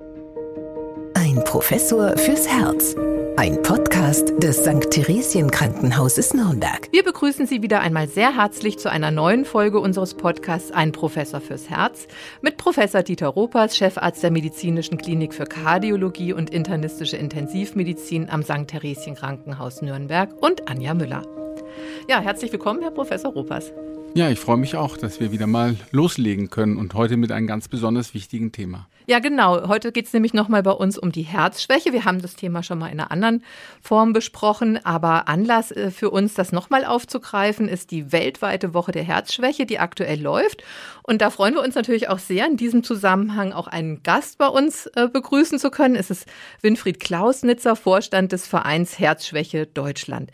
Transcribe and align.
Ein 0.00 1.42
Professor 1.44 2.16
fürs 2.16 2.48
Herz. 2.48 2.96
Ein 3.36 3.62
Podcast 3.62 4.32
des 4.42 4.58
St. 4.58 4.90
Theresien 4.90 5.50
Krankenhauses 5.50 6.34
Nürnberg. 6.34 6.88
Wir 6.90 7.04
begrüßen 7.04 7.46
Sie 7.46 7.62
wieder 7.62 7.80
einmal 7.80 8.08
sehr 8.08 8.36
herzlich 8.36 8.78
zu 8.78 8.90
einer 8.90 9.10
neuen 9.10 9.44
Folge 9.44 9.78
unseres 9.78 10.14
Podcasts 10.14 10.72
Ein 10.72 10.92
Professor 10.92 11.40
fürs 11.40 11.70
Herz 11.70 12.08
mit 12.42 12.56
Professor 12.56 13.02
Dieter 13.02 13.28
Ropers, 13.28 13.76
Chefarzt 13.76 14.22
der 14.22 14.32
Medizinischen 14.32 14.98
Klinik 14.98 15.32
für 15.32 15.44
Kardiologie 15.44 16.32
und 16.32 16.50
internistische 16.50 17.16
Intensivmedizin 17.16 18.28
am 18.30 18.42
St. 18.42 18.66
Theresien 18.66 19.14
Krankenhaus 19.14 19.80
Nürnberg 19.80 20.30
und 20.42 20.68
Anja 20.68 20.94
Müller. 20.94 21.22
Ja, 22.08 22.20
herzlich 22.20 22.52
willkommen, 22.52 22.82
Herr 22.82 22.90
Professor 22.90 23.32
Ropers. 23.32 23.72
Ja, 24.16 24.30
ich 24.30 24.38
freue 24.38 24.58
mich 24.58 24.76
auch, 24.76 24.96
dass 24.96 25.18
wir 25.18 25.32
wieder 25.32 25.48
mal 25.48 25.74
loslegen 25.90 26.48
können 26.48 26.76
und 26.76 26.94
heute 26.94 27.16
mit 27.16 27.32
einem 27.32 27.48
ganz 27.48 27.66
besonders 27.66 28.14
wichtigen 28.14 28.52
Thema. 28.52 28.86
Ja, 29.08 29.18
genau. 29.18 29.66
Heute 29.66 29.90
geht 29.90 30.06
es 30.06 30.12
nämlich 30.12 30.32
nochmal 30.32 30.62
bei 30.62 30.70
uns 30.70 30.96
um 30.96 31.10
die 31.10 31.22
Herzschwäche. 31.22 31.92
Wir 31.92 32.04
haben 32.04 32.22
das 32.22 32.36
Thema 32.36 32.62
schon 32.62 32.78
mal 32.78 32.92
in 32.92 33.00
einer 33.00 33.10
anderen 33.10 33.42
Form 33.82 34.12
besprochen, 34.12 34.78
aber 34.84 35.26
Anlass 35.26 35.72
äh, 35.72 35.90
für 35.90 36.10
uns, 36.10 36.34
das 36.34 36.52
nochmal 36.52 36.84
aufzugreifen, 36.84 37.68
ist 37.68 37.90
die 37.90 38.12
weltweite 38.12 38.72
Woche 38.72 38.92
der 38.92 39.02
Herzschwäche, 39.02 39.66
die 39.66 39.80
aktuell 39.80 40.22
läuft. 40.22 40.62
Und 41.02 41.20
da 41.20 41.30
freuen 41.30 41.54
wir 41.54 41.62
uns 41.64 41.74
natürlich 41.74 42.08
auch 42.08 42.20
sehr, 42.20 42.46
in 42.46 42.56
diesem 42.56 42.84
Zusammenhang 42.84 43.52
auch 43.52 43.66
einen 43.66 44.04
Gast 44.04 44.38
bei 44.38 44.46
uns 44.46 44.86
äh, 44.94 45.08
begrüßen 45.08 45.58
zu 45.58 45.72
können. 45.72 45.96
Es 45.96 46.10
ist 46.10 46.26
Winfried 46.62 47.00
Klausnitzer, 47.00 47.74
Vorstand 47.74 48.30
des 48.30 48.46
Vereins 48.46 48.96
Herzschwäche 49.00 49.66
Deutschland. 49.66 50.30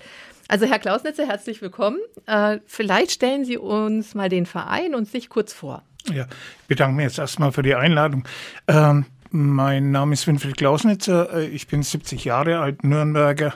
Also 0.51 0.67
Herr 0.67 0.81
Klausnitzer, 0.81 1.29
herzlich 1.29 1.63
willkommen. 1.63 1.99
Äh, 2.27 2.59
vielleicht 2.67 3.13
stellen 3.13 3.45
Sie 3.45 3.57
uns 3.57 4.17
mal 4.17 4.29
den 4.29 4.47
Verein 4.47 4.97
und 4.97 5.07
sich 5.07 5.29
kurz 5.29 5.53
vor. 5.53 5.85
Ja, 6.13 6.25
ich 6.63 6.67
bedanke 6.67 6.97
mich 6.97 7.05
jetzt 7.05 7.21
erstmal 7.21 7.53
für 7.53 7.63
die 7.63 7.77
Einladung. 7.77 8.25
Ähm, 8.67 9.07
mein 9.31 9.93
Name 9.93 10.13
ist 10.13 10.27
Winfried 10.27 10.57
Klausnitzer. 10.57 11.33
Äh, 11.35 11.47
ich 11.47 11.69
bin 11.69 11.85
70 11.85 12.25
Jahre 12.25 12.59
alt, 12.59 12.83
Nürnberger 12.83 13.55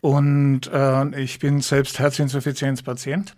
und 0.00 0.70
äh, 0.72 1.20
ich 1.20 1.40
bin 1.40 1.60
selbst 1.60 1.98
Herzinsuffizienzpatient 1.98 3.34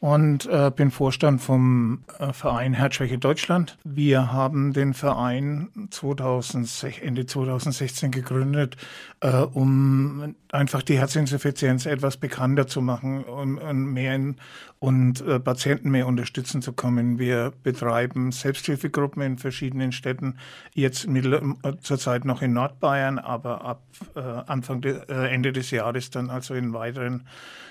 und 0.00 0.46
äh, 0.46 0.72
bin 0.74 0.90
Vorstand 0.90 1.42
vom 1.42 2.04
äh, 2.18 2.32
Verein 2.32 2.72
Herzschwäche 2.72 3.18
Deutschland. 3.18 3.76
Wir 3.84 4.32
haben 4.32 4.72
den 4.72 4.94
Verein 4.94 5.68
2006, 5.90 7.00
Ende 7.00 7.26
2016 7.26 8.10
gegründet, 8.10 8.78
äh, 9.20 9.42
um 9.42 10.36
einfach 10.52 10.82
die 10.82 10.98
Herzinsuffizienz 10.98 11.86
etwas 11.86 12.16
bekannter 12.16 12.66
zu 12.66 12.82
machen 12.82 13.24
und, 13.24 13.58
und 13.58 13.92
mehr 13.92 14.14
in, 14.14 14.36
und 14.78 15.20
äh, 15.26 15.38
Patienten 15.38 15.90
mehr 15.90 16.06
unterstützen 16.06 16.62
zu 16.62 16.72
kommen. 16.72 17.18
Wir 17.18 17.52
betreiben 17.62 18.32
Selbsthilfegruppen 18.32 19.22
in 19.22 19.38
verschiedenen 19.38 19.92
Städten, 19.92 20.36
jetzt 20.74 21.06
mittel, 21.06 21.54
äh, 21.62 21.72
zurzeit 21.80 22.24
noch 22.24 22.42
in 22.42 22.52
Nordbayern, 22.52 23.18
aber 23.18 23.64
ab 23.64 23.82
äh, 24.14 24.20
Anfang 24.20 24.80
de, 24.80 25.00
äh, 25.08 25.32
Ende 25.32 25.52
des 25.52 25.70
Jahres 25.70 26.10
dann 26.10 26.30
also 26.30 26.54
in 26.54 26.72
weiteren 26.72 27.24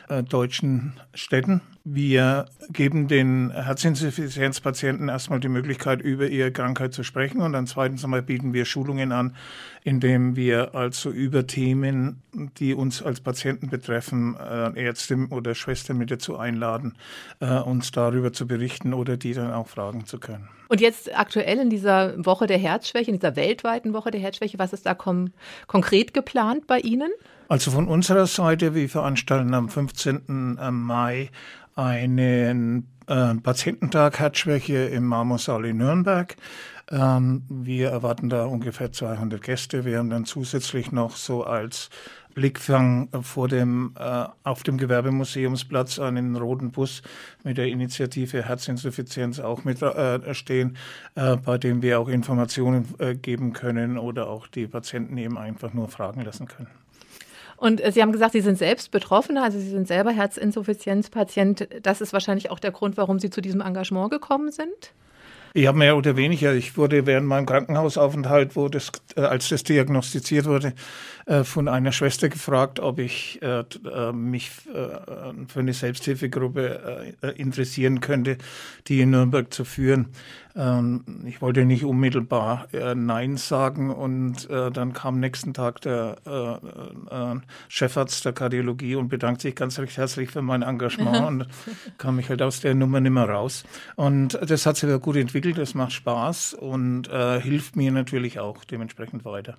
äh, 0.10 0.24
deutschen 0.24 0.94
Städten. 1.14 1.62
Wir 1.84 2.46
geben 2.72 3.08
den 3.08 3.52
Herzinsuffizienzpatienten 3.52 5.08
erstmal 5.10 5.40
die 5.40 5.50
Möglichkeit, 5.50 6.02
über 6.02 6.28
ihre 6.28 6.52
Krankheit 6.52 6.94
zu 6.94 7.04
sprechen 7.04 7.42
und 7.42 7.54
dann 7.54 7.68
zweitens 7.68 8.04
einmal 8.04 8.22
bieten 8.22 8.54
wir 8.54 8.66
Schulungen 8.66 9.12
an, 9.12 9.36
indem 9.84 10.36
wir 10.36 10.76
also 10.76 11.10
über 11.10 11.48
Themen, 11.48 12.22
die 12.58 12.74
uns 12.74 13.02
als 13.02 13.22
Patienten 13.22 13.70
betreffen, 13.70 14.36
äh, 14.38 14.82
Ärzte 14.82 15.28
oder 15.30 15.56
Schwestern 15.56 15.98
mit 15.98 16.12
dazu 16.12 16.38
einladen, 16.38 16.96
äh, 17.40 17.60
uns 17.60 17.92
darüber 17.92 18.34
zu 18.34 18.48
berichten 18.48 18.94
oder 18.94 19.18
die 19.18 19.34
dann 19.34 19.54
auch 19.54 19.68
fragen 19.68 20.06
zu 20.06 20.20
können. 20.20 20.50
Und 20.68 20.82
jetzt 20.82 21.18
aktuell 21.18 21.60
in 21.60 21.70
dieser 21.70 22.14
Woche 22.26 22.46
der 22.46 22.58
Herzschwäche, 22.58 23.10
in 23.10 23.18
dieser 23.18 23.36
weltweiten 23.36 23.94
Woche 23.94 24.12
der 24.12 24.22
Herzschwäche, 24.22 24.60
was 24.60 24.74
ist 24.74 24.86
da 24.86 24.94
konkret 24.94 26.14
geplant 26.14 26.68
bei 26.68 26.80
Ihnen? 26.80 27.10
Also 27.48 27.72
von 27.72 27.88
unserer 27.88 28.28
Seite, 28.28 28.76
wir 28.76 28.88
veranstalten 28.88 29.54
am 29.56 29.70
15. 29.70 30.60
Mai 30.72 31.32
einen 31.76 32.88
äh, 33.08 33.34
Patiententag 33.36 34.20
Herzschwäche 34.20 34.78
im 34.78 35.06
Marmorsaal 35.06 35.66
in 35.66 35.78
Nürnberg. 35.78 36.36
Ähm, 36.92 37.44
wir 37.50 37.90
erwarten 37.90 38.30
da 38.30 38.46
ungefähr 38.46 38.92
200 38.92 39.42
Gäste. 39.42 39.86
Wir 39.86 40.00
haben 40.00 40.10
dann 40.10 40.26
zusätzlich 40.26 40.92
noch 40.92 41.16
so 41.16 41.44
als 41.44 41.90
Blickfang 42.34 43.10
vor 43.22 43.48
dem, 43.48 43.94
äh, 44.00 44.26
auf 44.44 44.64
dem 44.64 44.78
Gewerbemuseumsplatz 44.78 46.00
einen 46.00 46.36
roten 46.36 46.72
Bus 46.72 47.02
mit 47.44 47.58
der 47.58 47.68
Initiative 47.68 48.44
Herzinsuffizienz 48.44 49.40
auch 49.40 49.66
mit 49.66 49.82
äh, 49.82 50.34
stehen, 50.34 50.78
äh, 51.16 51.36
bei 51.36 51.58
dem 51.58 51.82
wir 51.82 52.00
auch 52.00 52.08
Informationen 52.08 52.88
äh, 53.00 53.16
geben 53.16 53.54
können 53.54 53.98
oder 53.98 54.28
auch 54.28 54.48
die 54.48 54.68
Patienten 54.68 55.18
eben 55.18 55.38
einfach 55.38 55.74
nur 55.74 55.90
fragen 55.90 56.22
lassen 56.22 56.48
können. 56.48 56.70
Und 57.58 57.84
äh, 57.84 57.92
Sie 57.92 58.02
haben 58.02 58.12
gesagt, 58.12 58.32
Sie 58.32 58.42
sind 58.42 58.58
selbst 58.58 58.92
Betroffener, 58.92 59.44
also 59.44 59.60
Sie 59.60 59.70
sind 59.70 59.88
selber 59.88 60.12
Herzinsuffizienzpatient. 60.12 61.68
Das 61.84 62.00
ist 62.00 62.14
wahrscheinlich 62.14 62.52
auch 62.52 62.60
der 62.60 62.72
Grund, 62.72 62.98
warum 62.98 63.20
Sie 63.20 63.30
zu 63.30 63.42
diesem 63.42 63.62
Engagement 63.62 64.12
gekommen 64.12 64.52
sind? 64.52 64.94
Ja, 65.56 65.74
mehr 65.74 65.98
oder 65.98 66.16
weniger. 66.16 66.54
Ich 66.54 66.78
wurde 66.78 67.08
während 67.08 67.28
meinem 67.28 67.48
Krankenhausaufenthalt, 67.48 68.56
wo 68.56 68.70
das, 68.70 68.92
äh, 69.16 69.22
als 69.22 69.50
das 69.50 69.64
diagnostiziert 69.64 70.46
wurde, 70.46 70.74
äh, 71.26 71.44
von 71.44 71.68
einer 71.68 71.92
Schwester 71.92 72.30
gefragt, 72.30 72.80
ob 72.80 73.00
ich 73.00 73.40
äh, 73.42 73.64
mich 74.14 74.52
für 74.52 75.60
eine 75.60 75.74
Selbsthilfegruppe 75.74 77.16
interessieren 77.36 78.00
könnte, 78.00 78.38
die 78.88 79.02
in 79.02 79.10
Nürnberg 79.12 79.52
zu 79.54 79.66
führen. 79.66 80.10
Ähm, 80.56 81.04
ich 81.26 81.42
wollte 81.42 81.66
nicht 81.66 81.86
unmittelbar 81.86 82.68
Nein 82.96 83.38
sagen 83.38 83.92
und 83.92 84.50
dann 84.50 84.94
kam 84.94 85.20
nächsten 85.20 85.54
Tag 85.54 85.82
der 85.82 86.18
Chefarzt 87.68 88.26
der 88.26 88.34
Kardiologie 88.34 88.96
und 88.96 89.10
bedankt 89.10 89.42
sich 89.42 89.56
ganz 89.56 89.80
recht 89.80 89.98
herzlich 89.98 90.32
für 90.32 90.42
mein 90.42 90.62
Engagement 90.62 91.26
und 91.28 91.48
kam 91.98 92.20
ich 92.20 92.30
halt 92.30 92.42
aus 92.42 92.62
der 92.62 92.76
Nummer 92.76 93.00
nicht 93.00 93.12
mehr 93.12 93.30
raus. 93.30 93.64
Und 93.96 94.40
das 94.42 94.66
hat 94.66 94.78
sich 94.78 94.90
ja 94.90 94.98
gut 94.98 95.16
entwickelt, 95.16 95.58
das 95.58 95.74
macht 95.74 95.94
Spaß 95.94 96.54
und 96.56 97.08
hilft 97.08 97.76
mir 97.76 97.92
natürlich 97.92 98.40
auch 98.40 98.64
dementsprechend 98.64 99.26
weiter. 99.26 99.58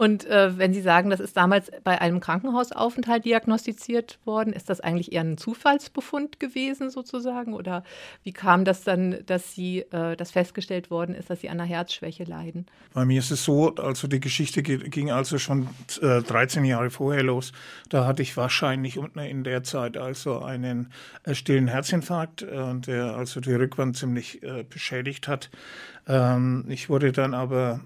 Und 0.00 0.24
äh, 0.28 0.56
wenn 0.56 0.72
Sie 0.72 0.80
sagen, 0.80 1.10
das 1.10 1.20
ist 1.20 1.36
damals 1.36 1.70
bei 1.84 2.00
einem 2.00 2.20
Krankenhausaufenthalt 2.20 3.26
diagnostiziert 3.26 4.18
worden, 4.24 4.54
ist 4.54 4.70
das 4.70 4.80
eigentlich 4.80 5.12
eher 5.12 5.20
ein 5.20 5.36
Zufallsbefund 5.36 6.40
gewesen 6.40 6.88
sozusagen? 6.88 7.52
Oder 7.52 7.84
wie 8.22 8.32
kam 8.32 8.64
das 8.64 8.82
dann, 8.82 9.18
dass 9.26 9.54
Sie, 9.54 9.80
äh, 9.80 10.16
dass 10.16 10.30
festgestellt 10.30 10.90
worden 10.90 11.14
ist, 11.14 11.28
dass 11.28 11.42
Sie 11.42 11.50
an 11.50 11.60
einer 11.60 11.68
Herzschwäche 11.68 12.24
leiden? 12.24 12.64
Bei 12.94 13.04
mir 13.04 13.18
ist 13.18 13.30
es 13.30 13.44
so, 13.44 13.74
also 13.74 14.08
die 14.08 14.20
Geschichte 14.20 14.62
ging 14.62 15.10
also 15.10 15.36
schon 15.36 15.68
äh, 16.00 16.22
13 16.22 16.64
Jahre 16.64 16.88
vorher 16.88 17.22
los. 17.22 17.52
Da 17.90 18.06
hatte 18.06 18.22
ich 18.22 18.34
wahrscheinlich 18.38 18.98
in 19.16 19.44
der 19.44 19.64
Zeit 19.64 19.98
also 19.98 20.38
einen 20.38 20.94
äh, 21.24 21.34
stillen 21.34 21.68
Herzinfarkt, 21.68 22.40
äh, 22.40 22.74
der 22.76 23.16
also 23.16 23.40
die 23.40 23.52
Rückwand 23.52 23.98
ziemlich 23.98 24.42
äh, 24.42 24.64
beschädigt 24.66 25.28
hat. 25.28 25.50
Ähm, 26.08 26.64
ich 26.68 26.88
wurde 26.88 27.12
dann 27.12 27.34
aber 27.34 27.80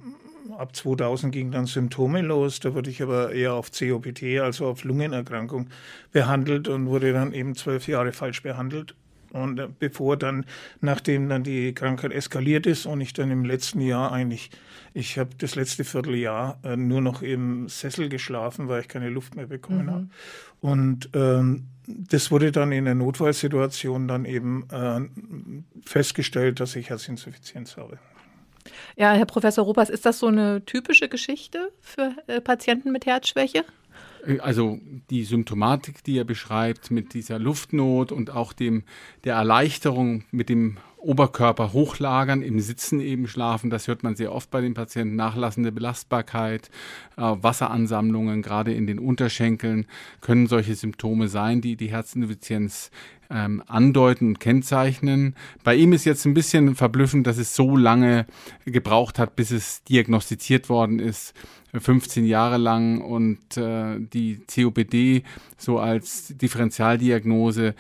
ab 0.56 0.75
2000 0.75 1.32
ging 1.32 1.50
dann 1.50 1.66
Symptome 1.66 2.22
los. 2.22 2.60
Da 2.60 2.75
wurde 2.75 2.91
ich 2.91 3.03
aber 3.03 3.32
eher 3.32 3.55
auf 3.55 3.71
COPT, 3.71 4.41
also 4.41 4.66
auf 4.66 4.84
Lungenerkrankung, 4.84 5.69
behandelt 6.12 6.69
und 6.69 6.87
wurde 6.87 7.12
dann 7.12 7.32
eben 7.32 7.55
zwölf 7.55 7.88
Jahre 7.88 8.12
falsch 8.12 8.43
behandelt. 8.43 8.94
Und 9.34 9.59
äh, 9.59 9.69
bevor 9.78 10.16
dann, 10.16 10.47
nachdem 10.81 11.28
dann 11.28 11.43
die 11.43 11.75
Krankheit 11.75 12.12
eskaliert 12.12 12.66
ist 12.66 12.87
und 12.87 13.00
ich 13.00 13.12
dann 13.12 13.31
im 13.31 13.44
letzten 13.44 13.81
Jahr 13.81 14.12
eigentlich, 14.12 14.50
ich 14.94 15.19
habe 15.19 15.31
das 15.38 15.56
letzte 15.56 15.82
Vierteljahr 15.82 16.59
äh, 16.62 16.76
nur 16.76 17.00
noch 17.00 17.21
im 17.21 17.69
Sessel 17.69 18.09
geschlafen, 18.09 18.69
weil 18.69 18.82
ich 18.82 18.88
keine 18.88 19.11
Luft 19.11 19.34
mehr 19.34 19.49
bekommen 19.49 19.87
mhm. 19.87 19.91
habe. 19.91 20.06
Und 20.61 21.11
ähm, 21.15 21.65
das 21.87 22.31
wurde 22.31 22.53
dann 22.53 22.71
in 22.71 22.84
der 22.84 22.94
Notfallsituation 22.94 24.06
dann 24.06 24.25
eben 24.25 24.69
äh, 24.71 25.00
festgestellt, 25.84 26.61
dass 26.61 26.76
ich 26.76 26.91
Herzinsuffizienz 26.91 27.76
habe. 27.76 27.99
Ja, 28.97 29.12
Herr 29.12 29.26
Professor 29.26 29.64
Ruppers, 29.64 29.91
ist 29.91 30.06
das 30.06 30.19
so 30.19 30.26
eine 30.26 30.64
typische 30.64 31.08
Geschichte 31.08 31.72
für 31.81 32.16
äh, 32.26 32.40
Patienten 32.40 32.93
mit 32.93 33.06
Herzschwäche? 33.06 33.64
Äh, 34.26 34.40
also 34.40 34.78
die 35.11 35.25
Symptomatik, 35.25 36.05
die 36.05 36.19
er 36.19 36.25
beschreibt 36.25 36.90
mit 36.90 37.14
dieser 37.14 37.38
Luftnot 37.38 38.12
und 38.12 38.31
auch 38.31 38.52
dem 38.52 38.84
der 39.25 39.34
Erleichterung 39.34 40.25
mit 40.31 40.49
dem 40.49 40.78
Oberkörper 41.04 41.72
hochlagern, 41.72 42.42
im 42.42 42.60
Sitzen 42.60 43.00
eben 43.00 43.28
schlafen, 43.28 43.70
das 43.70 43.88
hört 43.88 44.02
man 44.02 44.16
sehr 44.16 44.32
oft 44.32 44.50
bei 44.50 44.60
den 44.60 44.74
Patienten. 44.74 45.16
Nachlassende 45.16 45.72
Belastbarkeit, 45.72 46.70
äh, 47.16 47.22
Wasseransammlungen, 47.22 48.42
gerade 48.42 48.72
in 48.72 48.86
den 48.86 48.98
Unterschenkeln, 48.98 49.86
können 50.20 50.46
solche 50.46 50.74
Symptome 50.74 51.28
sein, 51.28 51.60
die 51.60 51.76
die 51.76 51.90
Herzinsuffizienz 51.90 52.90
ähm, 53.30 53.62
andeuten 53.66 54.28
und 54.28 54.40
kennzeichnen. 54.40 55.34
Bei 55.62 55.74
ihm 55.74 55.92
ist 55.92 56.04
jetzt 56.04 56.24
ein 56.24 56.34
bisschen 56.34 56.74
verblüffend, 56.74 57.26
dass 57.26 57.38
es 57.38 57.54
so 57.54 57.76
lange 57.76 58.26
gebraucht 58.64 59.18
hat, 59.18 59.36
bis 59.36 59.50
es 59.50 59.82
diagnostiziert 59.84 60.68
worden 60.68 60.98
ist. 60.98 61.34
15 61.76 62.24
Jahre 62.24 62.56
lang 62.56 63.00
und 63.00 63.56
äh, 63.56 63.98
die 63.98 64.40
COPD 64.46 65.24
so 65.56 65.78
als 65.78 66.28
Differentialdiagnose 66.36 67.74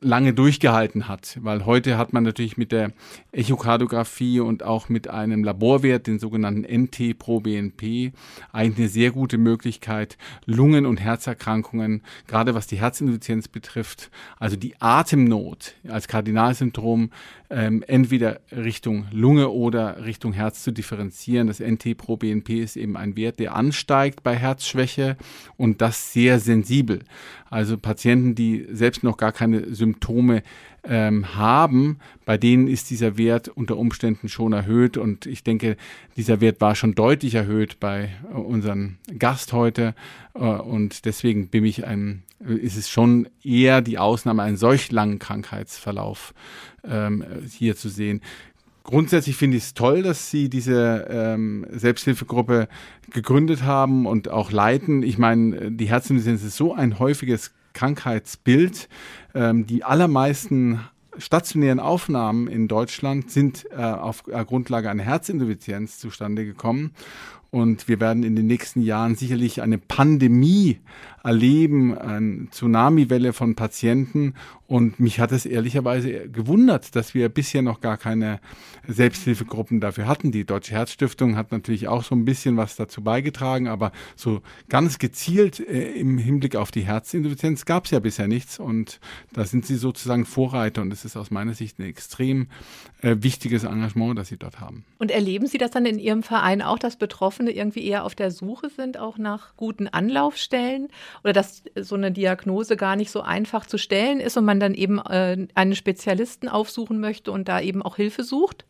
lange 0.00 0.32
durchgehalten 0.32 1.08
hat, 1.08 1.38
weil 1.42 1.66
heute 1.66 1.98
hat 1.98 2.12
man 2.12 2.24
natürlich 2.24 2.56
mit 2.56 2.72
der 2.72 2.92
Echokardiographie 3.32 4.40
und 4.40 4.62
auch 4.62 4.88
mit 4.88 5.08
einem 5.08 5.44
Laborwert, 5.44 6.06
den 6.06 6.18
sogenannten 6.18 6.64
NT-proBNP, 6.64 8.12
eigentlich 8.52 8.78
eine 8.78 8.88
sehr 8.88 9.10
gute 9.10 9.36
Möglichkeit, 9.36 10.16
Lungen- 10.46 10.86
und 10.86 11.00
Herzerkrankungen, 11.00 12.02
gerade 12.26 12.54
was 12.54 12.66
die 12.66 12.80
Herzinsuffizienz 12.80 13.48
betrifft, 13.48 14.10
also 14.38 14.56
die 14.56 14.74
Atemnot 14.80 15.74
als 15.86 16.08
Kardinalsyndrom, 16.08 17.10
ähm, 17.50 17.84
entweder 17.86 18.40
Richtung 18.52 19.06
Lunge 19.10 19.50
oder 19.50 20.04
Richtung 20.04 20.32
Herz 20.32 20.62
zu 20.62 20.70
differenzieren. 20.70 21.48
Das 21.48 21.60
NT-proBNP 21.60 22.62
ist 22.62 22.76
eben 22.76 22.96
ein 22.96 23.16
Wert, 23.16 23.38
der 23.38 23.54
ansteigt 23.54 24.22
bei 24.22 24.36
Herzschwäche 24.36 25.16
und 25.56 25.80
das 25.82 26.12
sehr 26.12 26.38
sensibel. 26.38 27.00
Also 27.50 27.76
Patienten, 27.76 28.36
die 28.36 28.66
selbst 28.70 29.02
noch 29.02 29.16
gar 29.16 29.32
keine 29.32 29.74
Symptome 29.74 29.89
ähm, 30.84 31.34
haben, 31.34 31.98
bei 32.24 32.38
denen 32.38 32.66
ist 32.66 32.90
dieser 32.90 33.18
Wert 33.18 33.48
unter 33.48 33.76
Umständen 33.76 34.28
schon 34.28 34.52
erhöht. 34.52 34.96
Und 34.96 35.26
ich 35.26 35.44
denke, 35.44 35.76
dieser 36.16 36.40
Wert 36.40 36.60
war 36.60 36.74
schon 36.74 36.94
deutlich 36.94 37.34
erhöht 37.34 37.80
bei 37.80 38.10
äh, 38.30 38.34
unserem 38.34 38.96
Gast 39.18 39.52
heute. 39.52 39.94
Äh, 40.34 40.40
und 40.40 41.04
deswegen 41.04 41.48
bin 41.48 41.64
ich 41.64 41.86
ein, 41.86 42.22
ist 42.40 42.76
es 42.76 42.88
schon 42.88 43.28
eher 43.42 43.82
die 43.82 43.98
Ausnahme, 43.98 44.42
einen 44.42 44.56
solch 44.56 44.90
langen 44.90 45.18
Krankheitsverlauf 45.18 46.34
ähm, 46.84 47.24
hier 47.50 47.76
zu 47.76 47.88
sehen. 47.88 48.22
Grundsätzlich 48.82 49.36
finde 49.36 49.58
ich 49.58 49.64
es 49.64 49.74
toll, 49.74 50.02
dass 50.02 50.30
Sie 50.30 50.48
diese 50.48 51.06
ähm, 51.10 51.66
Selbsthilfegruppe 51.70 52.66
gegründet 53.10 53.62
haben 53.62 54.06
und 54.06 54.28
auch 54.28 54.50
leiten. 54.50 55.02
Ich 55.02 55.18
meine, 55.18 55.70
die 55.70 55.90
Herzinsuffizienz 55.90 56.42
ist 56.42 56.56
so 56.56 56.74
ein 56.74 56.98
häufiges 56.98 57.52
Krankheitsbild. 57.72 58.88
Ähm, 59.34 59.66
die 59.66 59.84
allermeisten 59.84 60.80
stationären 61.18 61.80
Aufnahmen 61.80 62.48
in 62.48 62.68
Deutschland 62.68 63.30
sind 63.30 63.66
äh, 63.70 63.76
auf 63.76 64.24
äh, 64.28 64.44
Grundlage 64.44 64.90
einer 64.90 65.02
Herzinsuffizienz 65.02 65.98
zustande 65.98 66.44
gekommen. 66.44 66.92
Und 67.50 67.88
wir 67.88 67.98
werden 67.98 68.22
in 68.22 68.36
den 68.36 68.46
nächsten 68.46 68.80
Jahren 68.80 69.16
sicherlich 69.16 69.60
eine 69.60 69.78
Pandemie 69.78 70.78
erleben, 71.22 71.96
eine 71.96 72.48
Tsunamiwelle 72.50 73.32
von 73.32 73.54
Patienten. 73.54 74.34
Und 74.66 75.00
mich 75.00 75.18
hat 75.18 75.32
es 75.32 75.46
ehrlicherweise 75.46 76.28
gewundert, 76.28 76.94
dass 76.94 77.12
wir 77.12 77.28
bisher 77.28 77.60
noch 77.60 77.80
gar 77.80 77.96
keine 77.96 78.40
Selbsthilfegruppen 78.86 79.80
dafür 79.80 80.06
hatten. 80.06 80.30
Die 80.30 80.44
Deutsche 80.44 80.72
Herzstiftung 80.72 81.36
hat 81.36 81.50
natürlich 81.50 81.88
auch 81.88 82.04
so 82.04 82.14
ein 82.14 82.24
bisschen 82.24 82.56
was 82.56 82.76
dazu 82.76 83.02
beigetragen, 83.02 83.66
aber 83.66 83.90
so 84.14 84.42
ganz 84.68 84.98
gezielt 84.98 85.58
äh, 85.58 85.92
im 85.92 86.18
Hinblick 86.18 86.54
auf 86.54 86.70
die 86.70 86.82
Herzinsuffizienz 86.82 87.64
gab 87.64 87.86
es 87.86 87.90
ja 87.90 87.98
bisher 87.98 88.28
nichts. 88.28 88.60
Und 88.60 89.00
da 89.32 89.44
sind 89.44 89.66
sie 89.66 89.76
sozusagen 89.76 90.24
Vorreiter. 90.24 90.82
Und 90.82 90.92
es 90.92 91.04
ist 91.04 91.16
aus 91.16 91.30
meiner 91.30 91.54
Sicht 91.54 91.78
ein 91.78 91.84
extrem 91.84 92.46
äh, 93.02 93.16
wichtiges 93.20 93.64
Engagement, 93.64 94.18
das 94.18 94.28
sie 94.28 94.36
dort 94.36 94.60
haben. 94.60 94.84
Und 94.98 95.10
erleben 95.10 95.46
Sie 95.46 95.58
das 95.58 95.70
dann 95.72 95.84
in 95.84 95.98
Ihrem 95.98 96.22
Verein 96.22 96.62
auch, 96.62 96.78
dass 96.78 96.96
Betroffene 96.96 97.50
irgendwie 97.50 97.84
eher 97.84 98.04
auf 98.04 98.14
der 98.14 98.30
Suche 98.30 98.70
sind, 98.70 98.98
auch 98.98 99.18
nach 99.18 99.56
guten 99.56 99.88
Anlaufstellen? 99.88 100.88
Oder 101.22 101.32
dass 101.32 101.62
so 101.76 101.94
eine 101.94 102.12
Diagnose 102.12 102.76
gar 102.76 102.96
nicht 102.96 103.10
so 103.10 103.20
einfach 103.20 103.66
zu 103.66 103.78
stellen 103.78 104.20
ist 104.20 104.36
und 104.36 104.44
man 104.44 104.60
dann 104.60 104.74
eben 104.74 104.98
äh, 104.98 105.46
einen 105.54 105.74
Spezialisten 105.74 106.48
aufsuchen 106.48 107.00
möchte 107.00 107.32
und 107.32 107.48
da 107.48 107.60
eben 107.60 107.82
auch 107.82 107.96
Hilfe 107.96 108.22
sucht? 108.22 108.64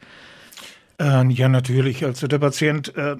Äh, 1.00 1.26
ja, 1.32 1.49
natürlich. 1.49 2.05
Also 2.05 2.26
der 2.26 2.38
Patient, 2.38 2.94
äh, 2.94 3.17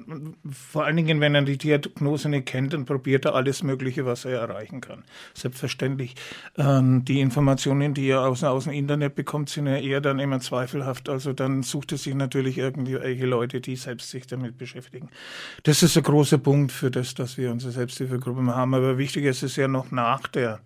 vor 0.51 0.85
allen 0.85 0.97
Dingen, 0.97 1.19
wenn 1.19 1.33
er 1.33 1.41
die 1.41 1.57
Diagnose 1.57 2.29
nicht 2.29 2.45
kennt, 2.45 2.73
dann 2.73 2.85
probiert 2.85 3.25
er 3.25 3.33
alles 3.33 3.63
Mögliche, 3.63 4.05
was 4.05 4.23
er 4.23 4.39
erreichen 4.39 4.81
kann. 4.81 5.03
Selbstverständlich. 5.33 6.13
Ähm, 6.57 7.03
die 7.05 7.19
Informationen, 7.21 7.95
die 7.95 8.07
er 8.07 8.21
aus, 8.21 8.43
aus 8.43 8.65
dem 8.65 8.73
Internet 8.73 9.15
bekommt, 9.15 9.49
sind 9.49 9.65
ja 9.65 9.77
eher 9.77 9.99
dann 9.99 10.19
immer 10.19 10.39
zweifelhaft. 10.39 11.09
Also 11.09 11.33
dann 11.33 11.63
sucht 11.63 11.91
er 11.91 11.97
sich 11.97 12.13
natürlich 12.13 12.59
irgendwelche 12.59 13.25
Leute, 13.25 13.61
die 13.61 13.75
selbst 13.75 14.11
sich 14.11 14.27
damit 14.27 14.59
beschäftigen. 14.59 15.09
Das 15.63 15.81
ist 15.81 15.97
ein 15.97 16.03
großer 16.03 16.37
Punkt 16.37 16.71
für 16.71 16.91
das, 16.91 17.15
dass 17.15 17.39
wir 17.39 17.51
unsere 17.51 17.71
Selbsthilfegruppe 17.71 18.45
haben. 18.45 18.75
Aber 18.75 18.99
wichtig 18.99 19.25
ist 19.25 19.41
es 19.41 19.55
ja 19.55 19.67
noch 19.67 19.89
nach 19.89 20.27
der 20.27 20.59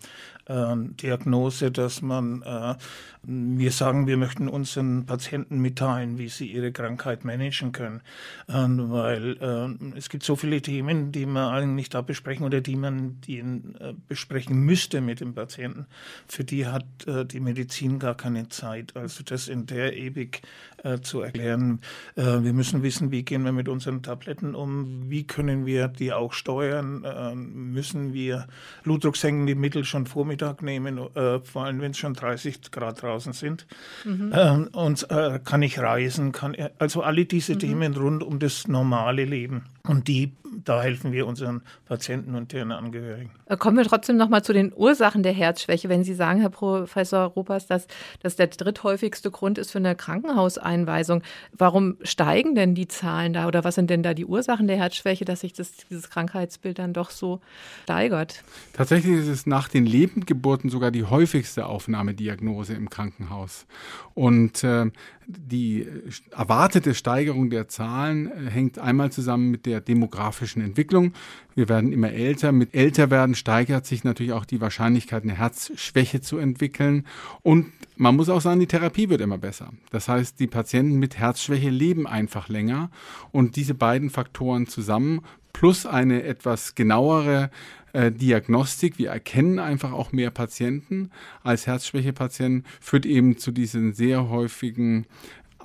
äh, 0.46 0.76
Diagnose, 1.02 1.72
dass 1.72 2.02
man, 2.02 2.42
äh, 2.44 2.76
wir 3.24 3.72
sagen, 3.72 4.08
wir 4.08 4.18
möchten 4.18 4.48
unseren 4.48 5.06
Patienten 5.06 5.60
mitteilen, 5.60 6.18
wie 6.18 6.30
sie 6.30 6.52
ihre 6.52 6.72
Krankheit 6.72 7.26
managen 7.26 7.72
können. 7.72 8.02
Ähm, 8.48 8.92
weil 8.92 9.38
äh, 9.42 9.98
es 9.98 10.10
gibt 10.10 10.24
so 10.24 10.36
viele 10.36 10.62
Themen, 10.62 11.12
die 11.12 11.26
man 11.26 11.54
eigentlich 11.54 11.90
da 11.90 12.02
besprechen 12.02 12.46
oder 12.46 12.62
die 12.62 12.76
man 12.76 13.20
die, 13.22 13.40
äh, 13.40 13.94
besprechen 14.08 14.60
müsste 14.60 15.02
mit 15.02 15.20
dem 15.20 15.34
Patienten. 15.34 15.88
Für 16.28 16.44
die 16.44 16.68
hat 16.68 16.86
äh, 17.08 17.26
die 17.26 17.40
Medizin 17.40 18.00
gar 18.00 18.16
keine 18.16 18.50
Zeit. 18.50 18.96
Also 18.96 19.24
das 19.24 19.48
in 19.48 19.66
der 19.66 19.98
ewig 19.98 20.42
äh, 20.84 21.00
zu 21.00 21.22
erklären. 21.22 21.80
wir 22.16 22.54
müssen 22.54 22.84
wissen, 22.84 23.12
wie 23.12 23.24
gehen 23.24 23.44
wir 23.44 23.52
mit 23.52 23.68
unseren 23.68 24.04
Tabletten 24.04 24.56
um, 24.56 25.10
wie 25.10 25.26
können 25.26 25.66
wir 25.66 25.88
die 25.88 26.14
auch 26.14 26.34
steuern, 26.34 27.04
müssen 27.36 28.14
wir 28.14 28.48
blutdrucksenkende 28.84 29.56
Mittel 29.56 29.84
schon 29.84 30.06
vor 30.06 30.26
Vormittag 30.36 30.62
nehmen, 30.62 30.98
äh, 31.16 31.40
vor 31.40 31.66
allem 31.66 31.82
wenn 31.82 31.92
es 31.92 31.98
schon 31.98 32.14
30 32.14 32.72
Grad 32.72 33.02
draußen 33.02 33.34
sind. 33.34 33.66
Mhm. 34.04 34.32
Ähm, 34.34 34.70
und 34.74 35.10
äh, 35.10 35.40
kann 35.44 35.62
ich 35.62 35.80
reisen, 35.80 36.32
kann 36.32 36.56
also 36.78 37.02
alle 37.02 37.26
diese 37.26 37.54
mhm. 37.54 37.60
Themen 37.60 37.94
rund 37.96 38.24
um 38.24 38.40
das 38.40 38.68
normale 38.68 39.26
Leben. 39.26 39.66
Und 39.88 40.08
die, 40.08 40.34
da 40.64 40.82
helfen 40.82 41.12
wir 41.12 41.28
unseren 41.28 41.62
Patienten 41.86 42.36
und 42.36 42.52
deren 42.54 42.72
Angehörigen. 42.72 43.32
Äh, 43.46 43.58
kommen 43.58 43.78
wir 43.78 43.86
trotzdem 43.86 44.18
noch 44.18 44.30
mal 44.30 44.44
zu 44.44 44.54
den 44.54 44.74
Ursachen 44.76 45.24
der 45.24 45.34
Herzschwäche. 45.34 45.90
Wenn 45.90 46.04
Sie 46.04 46.14
sagen, 46.14 46.40
Herr 46.40 46.50
Professor 46.50 47.26
Ruppers, 47.26 47.68
dass 47.68 47.88
das 48.22 48.36
der 48.36 48.48
dritthäufigste 48.48 49.32
Grund 49.32 49.58
ist 49.58 49.72
für 49.72 49.78
eine 49.78 49.96
Krankenhauseinweisung, 49.96 51.22
warum 51.52 51.98
steigen 52.02 52.56
denn 52.56 52.76
die 52.76 52.88
Zahlen 52.88 53.34
da 53.34 53.48
oder 53.48 53.64
was 53.64 53.76
sind 53.76 53.90
denn 53.90 54.04
da 54.04 54.14
die 54.14 54.26
Ursachen 54.26 54.68
der 54.68 54.78
Herzschwäche, 54.78 55.26
dass 55.26 55.42
sich 55.42 55.54
das, 55.54 55.72
dieses 55.90 56.10
Krankheitsbild 56.10 56.80
dann 56.80 56.94
doch 56.94 57.10
so 57.10 57.42
steigert? 57.84 58.44
Tatsächlich 58.74 59.20
ist 59.20 59.28
es 59.28 59.46
nach 59.46 59.68
den 59.68 59.86
Leben 59.86 60.26
Geburten 60.26 60.70
sogar 60.70 60.92
die 60.92 61.04
häufigste 61.04 61.66
Aufnahmediagnose 61.66 62.74
im 62.74 62.90
Krankenhaus. 62.90 63.66
Und 64.14 64.64
äh, 64.64 64.90
die 65.28 65.88
erwartete 66.32 66.94
Steigerung 66.94 67.50
der 67.50 67.68
Zahlen 67.68 68.28
äh, 68.28 68.50
hängt 68.50 68.80
einmal 68.80 69.12
zusammen 69.12 69.52
mit 69.52 69.66
der 69.66 69.75
demografischen 69.82 70.62
Entwicklung. 70.62 71.14
Wir 71.56 71.70
werden 71.70 71.92
immer 71.92 72.12
älter. 72.12 72.52
Mit 72.52 72.74
Älterwerden 72.74 73.36
steigert 73.36 73.86
sich 73.86 74.04
natürlich 74.04 74.34
auch 74.34 74.46
die 74.46 74.62
Wahrscheinlichkeit, 74.62 75.24
eine 75.24 75.38
Herzschwäche 75.38 76.22
zu 76.22 76.38
entwickeln. 76.38 77.06
Und 77.42 77.68
man 77.96 78.16
muss 78.16 78.30
auch 78.30 78.42
sagen, 78.42 78.60
die 78.60 78.68
Therapie 78.68 79.10
wird 79.10 79.22
immer 79.22 79.38
besser. 79.38 79.72
Das 79.92 80.08
heißt, 80.08 80.40
die 80.40 80.48
Patienten 80.48 81.00
mit 81.00 81.18
Herzschwäche 81.18 81.70
leben 81.70 82.08
einfach 82.08 82.50
länger. 82.50 82.90
Und 83.32 83.56
diese 83.56 83.74
beiden 83.74 84.10
Faktoren 84.10 84.68
zusammen 84.68 85.22
plus 85.54 85.86
eine 85.86 86.24
etwas 86.24 86.76
genauere 86.76 87.50
äh, 87.96 88.12
Diagnostik, 88.12 89.00
wir 89.00 89.10
erkennen 89.10 89.58
einfach 89.58 89.94
auch 89.94 90.12
mehr 90.12 90.30
Patienten 90.30 91.12
als 91.44 91.66
Herzschwächepatienten, 91.66 92.66
führt 92.82 93.06
eben 93.06 93.38
zu 93.38 93.52
diesen 93.52 93.94
sehr 93.94 94.28
häufigen 94.28 95.06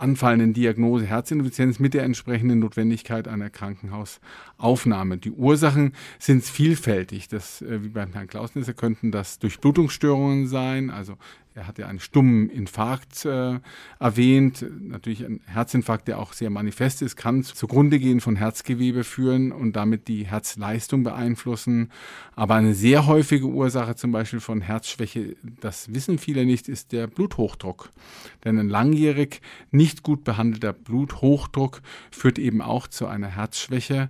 anfallenden 0.01 0.53
Diagnose 0.53 1.07
Herzinsuffizienz 1.07 1.79
mit 1.79 1.95
der 1.95 2.05
entsprechenden 2.05 2.59
Notwendigkeit 2.59 3.29
einer 3.29 3.51
Krankenhausaufnahme. 3.51 5.19
Die 5.19 5.31
Ursachen 5.31 5.93
sind 6.19 6.45
vielfältig. 6.45 7.29
Das, 7.29 7.63
äh, 7.63 7.83
wie 7.83 7.89
beim 7.89 8.13
Herrn 8.13 8.27
Klausnitzer, 8.27 8.75
könnten 8.75 9.13
das 9.13 9.39
Durchblutungsstörungen 9.39 10.47
sein, 10.47 10.91
also 10.91 11.17
er 11.61 11.67
hat 11.67 11.79
ja 11.79 11.87
einen 11.87 12.01
stummen 12.01 12.49
Infarkt 12.49 13.27
äh, 13.27 13.61
erwähnt. 13.99 14.65
Natürlich 14.81 15.25
ein 15.25 15.41
Herzinfarkt, 15.45 16.09
der 16.09 16.19
auch 16.19 16.33
sehr 16.33 16.49
manifest 16.49 17.03
ist, 17.03 17.17
kann 17.17 17.43
zugrunde 17.45 17.99
gehen 17.99 18.21
von 18.21 18.35
Herzgewebe 18.35 19.05
führen 19.05 19.53
und 19.53 19.75
damit 19.75 20.09
die 20.09 20.25
Herzleistung 20.25 21.03
beeinflussen. 21.03 21.91
Aber 22.35 22.55
eine 22.55 22.75
sehr 22.75 23.07
häufige 23.07 23.47
Ursache 23.47 23.95
zum 23.95 24.11
Beispiel 24.11 24.41
von 24.41 24.63
Herzschwäche, 24.63 25.37
das 25.61 25.93
wissen 25.93 26.19
viele 26.19 26.47
nicht, 26.47 26.67
ist 26.67 26.93
der 26.93 27.07
Bluthochdruck. 27.07 27.91
Denn 28.45 28.59
ein 28.59 28.71
langjährig 28.71 29.43
nicht 29.71 30.03
gut 30.03 30.25
behandelter 30.25 30.73
Bluthochdruck 30.73 31.83
führt 32.11 32.39
eben 32.39 32.63
auch 32.63 32.89
zu 32.89 33.07
einer 33.07 33.29
Herzschwäche 33.29 34.09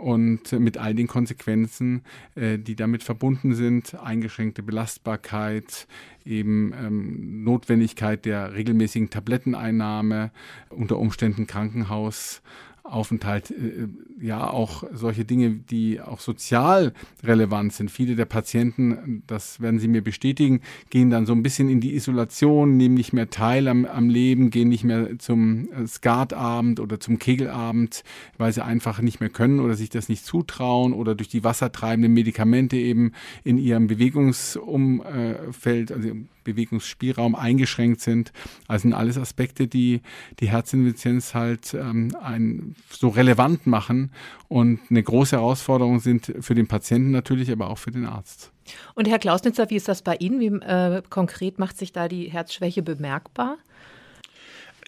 und 0.00 0.52
mit 0.52 0.78
all 0.78 0.94
den 0.94 1.06
Konsequenzen, 1.06 2.02
äh, 2.34 2.58
die 2.58 2.74
damit 2.74 3.02
verbunden 3.02 3.54
sind, 3.54 3.94
eingeschränkte 3.94 4.62
Belastbarkeit, 4.62 5.86
eben 6.24 6.72
ähm, 6.72 7.44
Notwendigkeit 7.44 8.24
der 8.24 8.54
regelmäßigen 8.54 9.10
Tabletteneinnahme, 9.10 10.30
unter 10.70 10.98
Umständen 10.98 11.46
Krankenhaus, 11.46 12.42
Aufenthalt, 12.82 13.50
äh, 13.50 13.88
ja 14.20 14.48
auch 14.48 14.84
solche 14.92 15.24
Dinge, 15.24 15.50
die 15.50 16.00
auch 16.00 16.20
sozial 16.20 16.92
relevant 17.22 17.72
sind. 17.72 17.90
Viele 17.90 18.16
der 18.16 18.26
Patienten, 18.26 19.22
das 19.26 19.60
werden 19.60 19.80
Sie 19.80 19.88
mir 19.88 20.02
bestätigen, 20.02 20.60
gehen 20.90 21.10
dann 21.10 21.26
so 21.26 21.32
ein 21.32 21.42
bisschen 21.42 21.68
in 21.68 21.80
die 21.80 21.94
Isolation, 21.94 22.76
nehmen 22.76 22.94
nicht 22.94 23.12
mehr 23.12 23.30
teil 23.30 23.68
am, 23.68 23.84
am 23.84 24.08
Leben, 24.08 24.50
gehen 24.50 24.68
nicht 24.68 24.84
mehr 24.84 25.18
zum 25.18 25.68
äh, 25.72 25.86
Skatabend 25.86 26.80
oder 26.80 27.00
zum 27.00 27.18
Kegelabend, 27.18 28.02
weil 28.36 28.52
sie 28.52 28.64
einfach 28.64 29.00
nicht 29.00 29.20
mehr 29.20 29.30
können 29.30 29.60
oder 29.60 29.74
sich 29.74 29.88
das 29.88 30.08
nicht 30.08 30.24
zutrauen 30.24 30.92
oder 30.92 31.14
durch 31.14 31.28
die 31.28 31.44
wassertreibenden 31.44 32.12
Medikamente 32.12 32.76
eben 32.76 33.12
in 33.44 33.58
ihrem 33.58 33.86
Bewegungsumfeld, 33.86 35.92
also 35.92 36.10
Bewegungsspielraum 36.44 37.34
eingeschränkt 37.34 38.00
sind. 38.00 38.32
Also 38.66 38.82
sind 38.82 38.94
alles 38.94 39.18
Aspekte, 39.18 39.68
die 39.68 40.00
die 40.40 40.48
Herzinsuffizienz 40.48 41.34
halt 41.34 41.74
ähm, 41.74 42.14
ein, 42.22 42.74
so 42.88 43.08
relevant 43.08 43.66
machen 43.66 44.09
und 44.48 44.80
eine 44.90 45.02
große 45.02 45.36
Herausforderung 45.36 46.00
sind 46.00 46.34
für 46.40 46.54
den 46.54 46.66
Patienten 46.66 47.10
natürlich, 47.10 47.50
aber 47.50 47.70
auch 47.70 47.78
für 47.78 47.90
den 47.90 48.06
Arzt. 48.06 48.52
Und 48.94 49.08
Herr 49.08 49.18
Klausnitzer, 49.18 49.70
wie 49.70 49.76
ist 49.76 49.88
das 49.88 50.02
bei 50.02 50.16
Ihnen? 50.16 50.40
Wie 50.40 50.46
äh, 50.46 51.02
konkret 51.08 51.58
macht 51.58 51.78
sich 51.78 51.92
da 51.92 52.08
die 52.08 52.30
Herzschwäche 52.30 52.82
bemerkbar? 52.82 53.58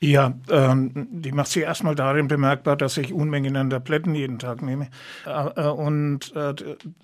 Ja, 0.05 0.35
ähm, 0.51 1.07
die 1.13 1.31
macht 1.31 1.47
sich 1.47 1.63
erstmal 1.63 1.95
darin 1.95 2.27
bemerkbar, 2.27 2.77
dass 2.77 2.97
ich 2.97 3.13
Unmengen 3.13 3.55
an 3.55 3.71
Tabletten 3.71 4.17
jeden 4.17 4.41
Tag 4.41 4.61
nehme. 4.61 4.89
Äh, 5.25 5.31
äh, 5.31 5.69
und 5.69 6.35
äh, 6.35 6.55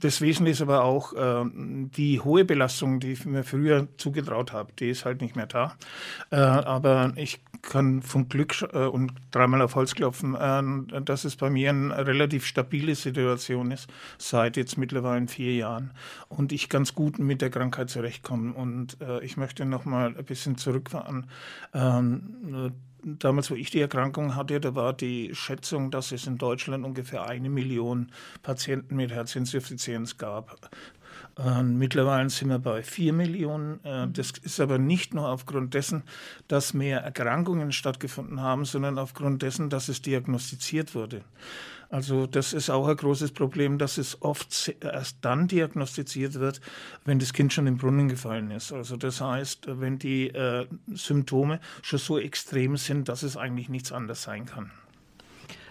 das 0.01 0.21
Wesentliche 0.21 0.55
ist 0.55 0.63
aber 0.63 0.83
auch 0.83 1.13
äh, 1.13 1.45
die 1.55 2.21
hohe 2.21 2.45
Belastung, 2.45 2.99
die 2.99 3.13
ich 3.13 3.25
mir 3.25 3.45
früher 3.45 3.87
zugetraut 3.99 4.53
habe, 4.53 4.73
die 4.81 4.91
ist 4.91 5.05
halt 5.05 5.21
nicht 5.21 5.37
mehr 5.37 5.47
da. 5.47 5.77
Äh, 6.31 6.39
aber 6.39 7.13
ich 7.15 7.39
kann 7.63 8.03
vom 8.03 8.29
Glück 8.29 8.67
äh, 8.73 8.87
und 8.87 9.13
dreimal 9.31 9.63
auf 9.63 9.77
Holz 9.77 9.95
klopfen, 9.95 10.33
dass 11.05 11.25
es 11.25 11.37
bei 11.37 11.51
mir 11.51 11.71
eine 11.71 12.07
relativ 12.07 12.47
stabile 12.47 12.97
Situation 12.97 13.71
ist, 13.71 13.89
seit 14.17 14.57
jetzt 14.57 14.77
mittlerweile 14.77 15.29
vier 15.29 15.55
Jahren. 15.55 15.93
Und 16.29 16.51
ich 16.51 16.69
ganz 16.69 16.95
gut 16.97 17.21
mit 17.21 17.43
der 17.43 17.51
Krankheit 17.51 17.91
zurechtkomme. 17.91 18.55
Und 18.55 18.97
ich 19.23 19.37
möchte 19.37 19.65
noch 19.65 19.85
mal 19.85 20.15
ein 20.17 20.25
bisschen 20.25 20.57
zurückfahren 20.57 21.27
ähm, 21.75 22.73
damals, 23.19 23.51
wo 23.51 23.55
ich 23.55 23.71
die 23.71 23.81
Erkrankung 23.81 24.35
hatte, 24.35 24.61
da 24.61 24.75
war 24.75 24.93
die 24.93 25.35
Schätzung, 25.35 25.91
dass 25.91 26.13
es 26.13 26.27
in 26.27 26.39
Deutschland 26.39 26.85
ungefähr 26.85 27.27
eine 27.27 27.51
Million 27.51 28.11
Patienten 28.43 28.97
mit 28.97 29.13
Herzinsuffizienz 29.13 30.17
gab. 30.17 30.71
Äh, 31.39 31.63
mittlerweile 31.63 32.31
sind 32.31 32.49
wir 32.49 32.59
bei 32.59 32.83
vier 32.83 33.13
Millionen. 33.13 33.85
Äh, 33.85 34.09
das 34.09 34.33
ist 34.43 34.61
aber 34.61 34.79
nicht 34.79 35.15
nur 35.15 35.29
aufgrund 35.29 35.75
dessen, 35.75 36.03
dass 36.49 36.75
mehr 36.75 37.01
Erkrankungen 37.01 37.73
stattgefunden 37.73 38.41
haben, 38.41 38.65
sondern 38.65 38.99
aufgrund 38.99 39.43
dessen, 39.43 39.71
dass 39.71 39.89
es 39.89 40.03
diagnostiziert 40.03 40.95
wurde. 40.95 41.23
Also 41.91 42.27
das 42.27 42.53
ist 42.53 42.69
auch 42.69 42.87
ein 42.87 42.97
großes 42.97 43.33
Problem, 43.33 43.79
dass 43.79 43.97
es 43.97 44.21
oft 44.21 44.75
erst 44.81 45.19
dann 45.23 45.49
diagnostiziert 45.49 46.35
wird, 46.35 46.61
wenn 47.05 47.19
das 47.19 47.33
Kind 47.33 47.53
schon 47.53 47.67
im 47.67 47.79
Brunnen 47.79 48.09
gefallen 48.09 48.51
ist. 48.51 48.73
Also 48.73 48.97
das 48.97 49.21
heißt, 49.21 49.81
wenn 49.81 49.99
die 49.99 50.29
äh, 50.29 50.67
Symptome 50.89 51.61
schon 51.83 51.99
so 51.99 52.19
extrem 52.19 52.77
sind, 52.77 53.09
dass 53.09 53.23
es 53.23 53.37
eigentlich 53.37 53.71
nichts 53.71 53.91
anderes 53.91 54.23
sein 54.23 54.45
kann. 54.45 54.71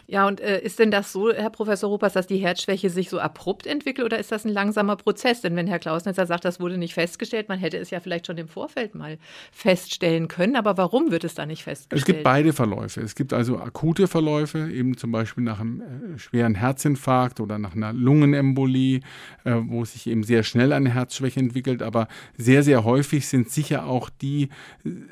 Ja, 0.09 0.25
und 0.25 0.39
äh, 0.39 0.61
ist 0.61 0.79
denn 0.79 0.89
das 0.89 1.11
so, 1.11 1.33
Herr 1.33 1.49
Professor 1.49 1.89
Ruppers, 1.89 2.13
dass 2.13 2.27
die 2.27 2.37
Herzschwäche 2.37 2.89
sich 2.89 3.09
so 3.09 3.19
abrupt 3.19 3.67
entwickelt 3.67 4.05
oder 4.05 4.17
ist 4.17 4.31
das 4.31 4.45
ein 4.45 4.53
langsamer 4.53 4.95
Prozess? 4.95 5.41
Denn 5.41 5.57
wenn 5.57 5.67
Herr 5.67 5.79
Klausnitzer 5.79 6.25
sagt, 6.25 6.45
das 6.45 6.61
wurde 6.61 6.77
nicht 6.77 6.93
festgestellt, 6.93 7.49
man 7.49 7.59
hätte 7.59 7.77
es 7.77 7.89
ja 7.89 7.99
vielleicht 7.99 8.27
schon 8.27 8.37
im 8.37 8.47
Vorfeld 8.47 8.95
mal 8.95 9.17
feststellen 9.51 10.29
können. 10.29 10.55
Aber 10.55 10.77
warum 10.77 11.11
wird 11.11 11.25
es 11.25 11.35
da 11.35 11.45
nicht 11.45 11.63
festgestellt? 11.63 11.99
Es 11.99 12.05
gibt 12.05 12.23
beide 12.23 12.53
Verläufe. 12.53 13.01
Es 13.01 13.15
gibt 13.15 13.33
also 13.33 13.57
akute 13.57 14.07
Verläufe, 14.07 14.71
eben 14.71 14.95
zum 14.95 15.11
Beispiel 15.11 15.43
nach 15.43 15.59
einem 15.59 15.81
äh, 15.81 16.17
schweren 16.17 16.55
Herzinfarkt 16.55 17.41
oder 17.41 17.59
nach 17.59 17.75
einer 17.75 17.91
Lungenembolie, 17.91 19.01
äh, 19.43 19.55
wo 19.65 19.83
sich 19.83 20.07
eben 20.07 20.23
sehr 20.23 20.43
schnell 20.43 20.71
eine 20.71 20.93
Herzschwäche 20.93 21.41
entwickelt. 21.41 21.81
Aber 21.81 22.07
sehr, 22.37 22.63
sehr 22.63 22.85
häufig 22.85 23.27
sind 23.27 23.49
sicher 23.49 23.85
auch 23.85 24.09
die 24.09 24.49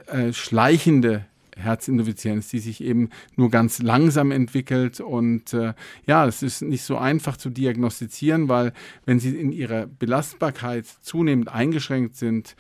äh, 0.08 0.32
schleichende 0.32 1.26
Herzinsuffizienz, 1.56 2.50
die 2.50 2.60
sich 2.60 2.82
eben 2.82 3.10
nur 3.36 3.50
ganz 3.50 3.82
langsam 3.82 4.32
entwickelt. 4.32 5.00
Und 5.00 5.54
äh, 5.54 5.74
ja, 6.06 6.26
es 6.26 6.44
ist 6.44 6.62
nicht 6.62 6.84
so 6.84 6.98
einfach 6.98 7.38
zu 7.38 7.50
diagnostizieren, 7.50 8.50
weil 8.50 8.74
wenn 9.06 9.20
sie 9.20 9.36
in 9.36 9.52
ihrer 9.52 9.88
Belastbarkeit 9.88 10.86
zunehmend 11.02 11.50
eingeschränkt 11.50 12.16
sind, 12.16 12.56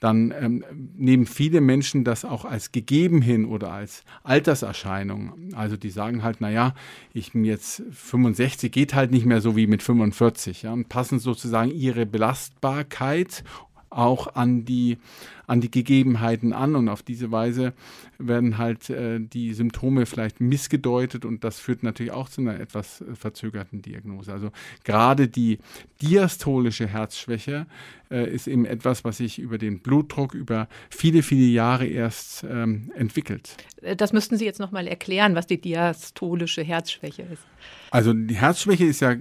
dann 0.00 0.32
ähm, 0.38 0.64
nehmen 0.96 1.26
viele 1.26 1.60
Menschen 1.60 2.04
das 2.04 2.24
auch 2.24 2.46
als 2.46 2.72
gegeben 2.72 3.20
hin 3.20 3.44
oder 3.44 3.70
als 3.70 4.02
Alterserscheinung. 4.24 5.52
Also 5.54 5.76
die 5.76 5.90
sagen 5.90 6.22
halt, 6.22 6.40
naja, 6.40 6.74
ich 7.12 7.32
bin 7.32 7.44
jetzt 7.44 7.82
65, 7.92 8.72
geht 8.72 8.94
halt 8.94 9.10
nicht 9.10 9.26
mehr 9.26 9.42
so 9.42 9.56
wie 9.56 9.66
mit 9.66 9.82
45 9.82 10.62
ja, 10.62 10.72
und 10.72 10.88
passen 10.88 11.18
sozusagen 11.18 11.70
ihre 11.70 12.06
Belastbarkeit 12.06 13.44
auch 13.90 14.34
an 14.34 14.64
die, 14.64 14.98
an 15.46 15.60
die 15.60 15.70
Gegebenheiten 15.70 16.52
an 16.52 16.76
und 16.76 16.88
auf 16.88 17.02
diese 17.02 17.30
Weise 17.30 17.74
werden 18.18 18.56
halt 18.56 18.88
äh, 18.88 19.20
die 19.20 19.52
Symptome 19.52 20.06
vielleicht 20.06 20.40
missgedeutet 20.40 21.24
und 21.24 21.42
das 21.44 21.58
führt 21.58 21.82
natürlich 21.82 22.12
auch 22.12 22.28
zu 22.28 22.40
einer 22.40 22.58
etwas 22.58 23.00
äh, 23.00 23.14
verzögerten 23.14 23.82
Diagnose. 23.82 24.32
Also 24.32 24.50
gerade 24.84 25.28
die 25.28 25.58
diastolische 26.00 26.86
Herzschwäche 26.86 27.66
ist 28.10 28.46
eben 28.46 28.64
etwas, 28.64 29.04
was 29.04 29.18
sich 29.18 29.38
über 29.38 29.58
den 29.58 29.80
Blutdruck 29.80 30.34
über 30.34 30.68
viele, 30.90 31.22
viele 31.22 31.46
Jahre 31.46 31.86
erst 31.86 32.44
ähm, 32.44 32.90
entwickelt. 32.94 33.56
Äh, 33.82 33.96
das 33.96 34.12
müssten 34.12 34.36
Sie 34.36 34.44
jetzt 34.44 34.60
nochmal 34.60 34.86
erklären, 34.86 35.34
was 35.34 35.46
die 35.46 35.60
diastolische 35.60 36.62
Herzschwäche 36.62 37.22
ist. 37.22 37.42
Also 37.90 38.12
die 38.12 38.36
Herzschwäche 38.36 38.84
ist 38.84 39.00
ja 39.00 39.16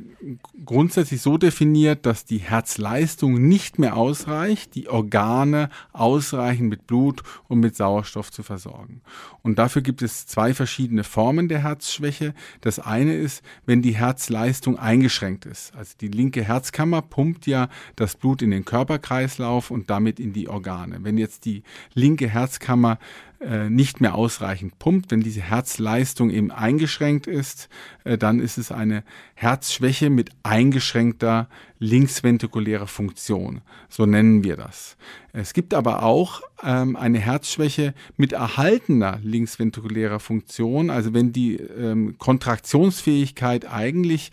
grundsätzlich 0.63 1.21
so 1.21 1.37
definiert, 1.37 2.05
dass 2.05 2.25
die 2.25 2.37
Herzleistung 2.37 3.47
nicht 3.47 3.79
mehr 3.79 3.97
ausreicht, 3.97 4.75
die 4.75 4.87
Organe 4.89 5.69
ausreichend 5.91 6.69
mit 6.69 6.85
Blut 6.85 7.23
und 7.47 7.59
mit 7.59 7.75
Sauerstoff 7.75 8.31
zu 8.31 8.43
versorgen. 8.43 9.01
Und 9.41 9.57
dafür 9.57 9.81
gibt 9.81 10.03
es 10.03 10.27
zwei 10.27 10.53
verschiedene 10.53 11.03
Formen 11.03 11.49
der 11.49 11.63
Herzschwäche. 11.63 12.35
Das 12.61 12.79
eine 12.79 13.15
ist, 13.15 13.43
wenn 13.65 13.81
die 13.81 13.95
Herzleistung 13.95 14.77
eingeschränkt 14.77 15.47
ist. 15.47 15.73
Also 15.75 15.95
die 15.99 16.07
linke 16.07 16.43
Herzkammer 16.43 17.01
pumpt 17.01 17.47
ja 17.47 17.69
das 17.95 18.15
Blut 18.15 18.43
in 18.43 18.51
den 18.51 18.65
Körperkreislauf 18.79 19.71
und 19.71 19.89
damit 19.89 20.21
in 20.21 20.31
die 20.31 20.47
Organe. 20.47 20.99
Wenn 21.01 21.17
jetzt 21.17 21.43
die 21.43 21.63
linke 21.93 22.29
Herzkammer 22.29 22.97
äh, 23.41 23.69
nicht 23.69 23.99
mehr 23.99 24.15
ausreichend 24.15 24.79
pumpt, 24.79 25.11
wenn 25.11 25.19
diese 25.19 25.41
Herzleistung 25.41 26.29
eben 26.29 26.49
eingeschränkt 26.49 27.27
ist, 27.27 27.67
äh, 28.05 28.17
dann 28.17 28.39
ist 28.39 28.57
es 28.57 28.71
eine 28.71 29.03
Herzschwäche 29.35 30.09
mit 30.09 30.29
eingeschränkter 30.43 31.49
linksventrikulärer 31.79 32.87
Funktion. 32.87 33.61
So 33.89 34.05
nennen 34.05 34.45
wir 34.45 34.55
das. 34.55 34.95
Es 35.33 35.53
gibt 35.53 35.73
aber 35.73 36.03
auch 36.03 36.41
ähm, 36.63 36.95
eine 36.95 37.19
Herzschwäche 37.19 37.93
mit 38.15 38.31
erhaltener 38.31 39.19
linksventrikulärer 39.21 40.21
Funktion, 40.21 40.89
also 40.89 41.13
wenn 41.13 41.33
die 41.33 41.55
ähm, 41.57 42.15
Kontraktionsfähigkeit 42.17 43.69
eigentlich 43.69 44.31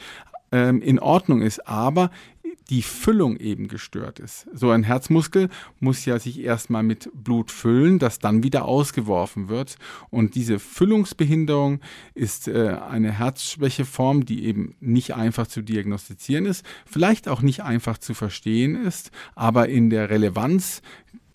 ähm, 0.52 0.80
in 0.80 0.98
Ordnung 0.98 1.42
ist, 1.42 1.66
aber 1.68 2.10
die 2.70 2.82
Füllung 2.82 3.36
eben 3.36 3.68
gestört 3.68 4.18
ist. 4.18 4.46
So 4.52 4.70
ein 4.70 4.82
Herzmuskel 4.82 5.48
muss 5.80 6.04
ja 6.04 6.18
sich 6.18 6.40
erstmal 6.40 6.82
mit 6.82 7.10
Blut 7.14 7.50
füllen, 7.50 7.98
das 7.98 8.18
dann 8.18 8.42
wieder 8.42 8.64
ausgeworfen 8.64 9.48
wird. 9.48 9.76
Und 10.10 10.34
diese 10.34 10.58
Füllungsbehinderung 10.58 11.80
ist 12.14 12.48
äh, 12.48 12.76
eine 12.88 13.12
Herzschwächeform, 13.12 14.24
die 14.24 14.44
eben 14.44 14.74
nicht 14.80 15.14
einfach 15.14 15.46
zu 15.46 15.62
diagnostizieren 15.62 16.46
ist, 16.46 16.64
vielleicht 16.84 17.28
auch 17.28 17.42
nicht 17.42 17.62
einfach 17.62 17.98
zu 17.98 18.14
verstehen 18.14 18.74
ist, 18.74 19.10
aber 19.34 19.68
in 19.68 19.90
der 19.90 20.10
Relevanz 20.10 20.82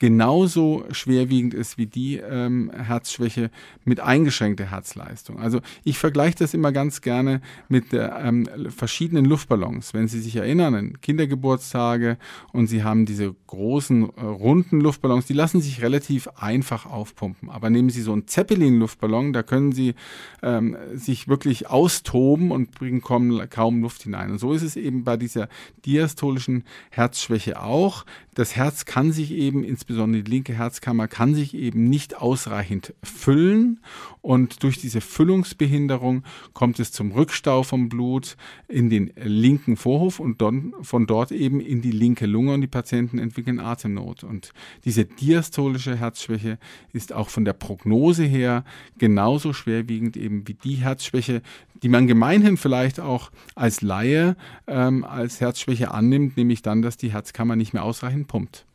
genauso 0.02 0.84
schwerwiegend 0.90 1.54
ist 1.54 1.78
wie 1.78 1.86
die 1.86 2.18
ähm, 2.18 2.72
Herzschwäche 2.76 3.52
mit 3.86 4.00
eingeschränkter 4.00 4.72
Herzleistung. 4.72 5.38
Also 5.38 5.62
ich 5.84 6.00
vergleiche 6.00 6.40
das 6.40 6.56
immer 6.56 6.72
ganz 6.72 7.02
gerne 7.02 7.40
mit 7.70 7.92
der, 7.92 8.20
ähm, 8.20 8.50
verschiedenen 8.76 9.26
Luftballons. 9.26 9.94
Wenn 9.94 10.08
Sie 10.08 10.20
sich 10.20 10.36
erinnern 10.38 10.74
an 10.74 11.02
Kindergeburtstage 11.02 12.18
und 12.52 12.66
Sie 12.66 12.84
haben 12.84 13.06
diese 13.06 13.36
großen 13.46 14.10
äh, 14.10 14.22
runden 14.22 14.82
Luftballons, 14.82 15.28
die 15.28 15.34
lassen 15.34 15.62
sich 15.62 15.84
relativ 15.84 16.28
einfach 16.30 16.88
aufpumpen. 16.88 17.52
Aber 17.52 17.70
nehmen 17.70 17.92
Sie 17.92 18.02
so 18.02 18.14
einen 18.14 18.28
Zeppelin-Luftballon, 18.28 19.34
da 19.34 19.44
können 19.44 19.72
Sie 19.72 19.94
ähm, 20.42 20.76
sich 20.96 21.28
wirklich 21.28 21.70
austoben 21.70 22.50
und 22.50 22.72
bringen 22.72 23.02
kaum, 23.02 23.40
kaum 23.52 23.84
Luft 23.84 24.02
hinein. 24.02 24.32
Und 24.32 24.40
so 24.40 24.52
ist 24.52 24.64
es 24.64 24.78
eben 24.78 25.04
bei 25.04 25.16
dieser 25.16 25.48
diastolischen 25.86 26.64
Herzschwäche 26.90 27.62
auch. 27.62 28.04
Das 28.42 28.56
Herz 28.56 28.86
kann 28.86 29.12
sich 29.12 29.34
eben 29.34 29.64
insbesondere 29.64 30.24
die 30.24 30.32
linke 30.32 30.56
Herzkammer, 30.56 31.08
kann 31.08 31.36
sich 31.36 31.54
eben 31.54 31.92
nicht 31.92 32.18
ausreichend 32.18 32.96
füllen 33.04 33.80
und 34.22 34.64
durch 34.64 34.80
diese 34.80 35.00
Füllungsbehinderung 35.00 36.24
kommt 36.54 36.80
es 36.80 36.92
zum 36.92 37.12
Rückstau 37.12 37.62
vom 37.62 37.88
Blut 37.88 38.38
in 38.68 38.90
den 38.90 39.14
linken 39.16 39.78
Vorhof 39.78 40.20
und 40.20 40.42
dann 40.42 40.74
von 40.82 41.06
dort 41.06 41.32
eben 41.32 41.60
in 41.60 41.84
die 41.84 41.92
linke 41.92 42.26
Lunge 42.26 42.56
und 42.56 42.62
die 42.62 42.68
Patienten 42.68 43.20
entwickeln 43.20 43.60
Atemnot. 43.60 44.24
Und 44.24 44.54
diese 44.86 45.06
diastolische 45.06 45.96
Herzschwäche 45.96 46.58
ist 46.94 47.14
auch 47.14 47.30
von 47.30 47.46
der 47.46 47.54
Prognose 47.54 48.24
her 48.24 48.64
genauso 48.98 49.54
schwerwiegend 49.54 50.18
eben 50.18 50.48
wie 50.48 50.56
die 50.56 50.78
Herzschwäche, 50.78 51.44
die 51.84 51.90
man 51.90 52.08
gemeinhin 52.08 52.58
vielleicht 52.58 53.00
auch 53.00 53.32
als 53.56 53.82
Laie 53.82 54.36
ähm, 54.68 55.04
als 55.04 55.42
Herzschwäche 55.42 55.92
annimmt, 55.92 56.38
nämlich 56.38 56.62
dann, 56.62 56.82
dass 56.82 56.98
die 56.98 57.12
Herzkammer 57.12 57.56
nicht 57.56 57.74
mehr 57.74 57.84
ausreichend 57.84 58.28
pumpt. 58.28 58.66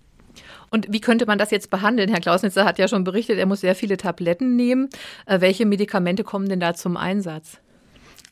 Und 0.70 0.92
wie 0.92 1.00
könnte 1.00 1.26
man 1.26 1.38
das 1.38 1.50
jetzt 1.50 1.70
behandeln? 1.70 2.10
Herr 2.10 2.20
Klausnitzer 2.20 2.64
hat 2.64 2.78
ja 2.78 2.88
schon 2.88 3.04
berichtet, 3.04 3.38
er 3.38 3.46
muss 3.46 3.60
sehr 3.60 3.74
viele 3.74 3.96
Tabletten 3.96 4.56
nehmen. 4.56 4.88
Äh, 5.26 5.40
welche 5.40 5.66
Medikamente 5.66 6.24
kommen 6.24 6.48
denn 6.48 6.60
da 6.60 6.74
zum 6.74 6.96
Einsatz? 6.96 7.58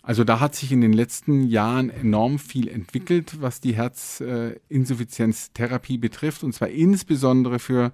Also 0.07 0.23
da 0.23 0.38
hat 0.38 0.54
sich 0.54 0.71
in 0.71 0.83
den 0.83 0.93
letzten 0.93 1.45
Jahren 1.45 1.88
enorm 1.88 2.38
viel 2.38 2.69
entwickelt, 2.69 3.40
was 3.40 3.62
die 3.62 3.75
Herzinsuffizienztherapie 3.75 5.97
betrifft, 5.97 6.45
und 6.45 6.52
zwar 6.52 6.69
insbesondere 6.69 7.59
für 7.59 7.90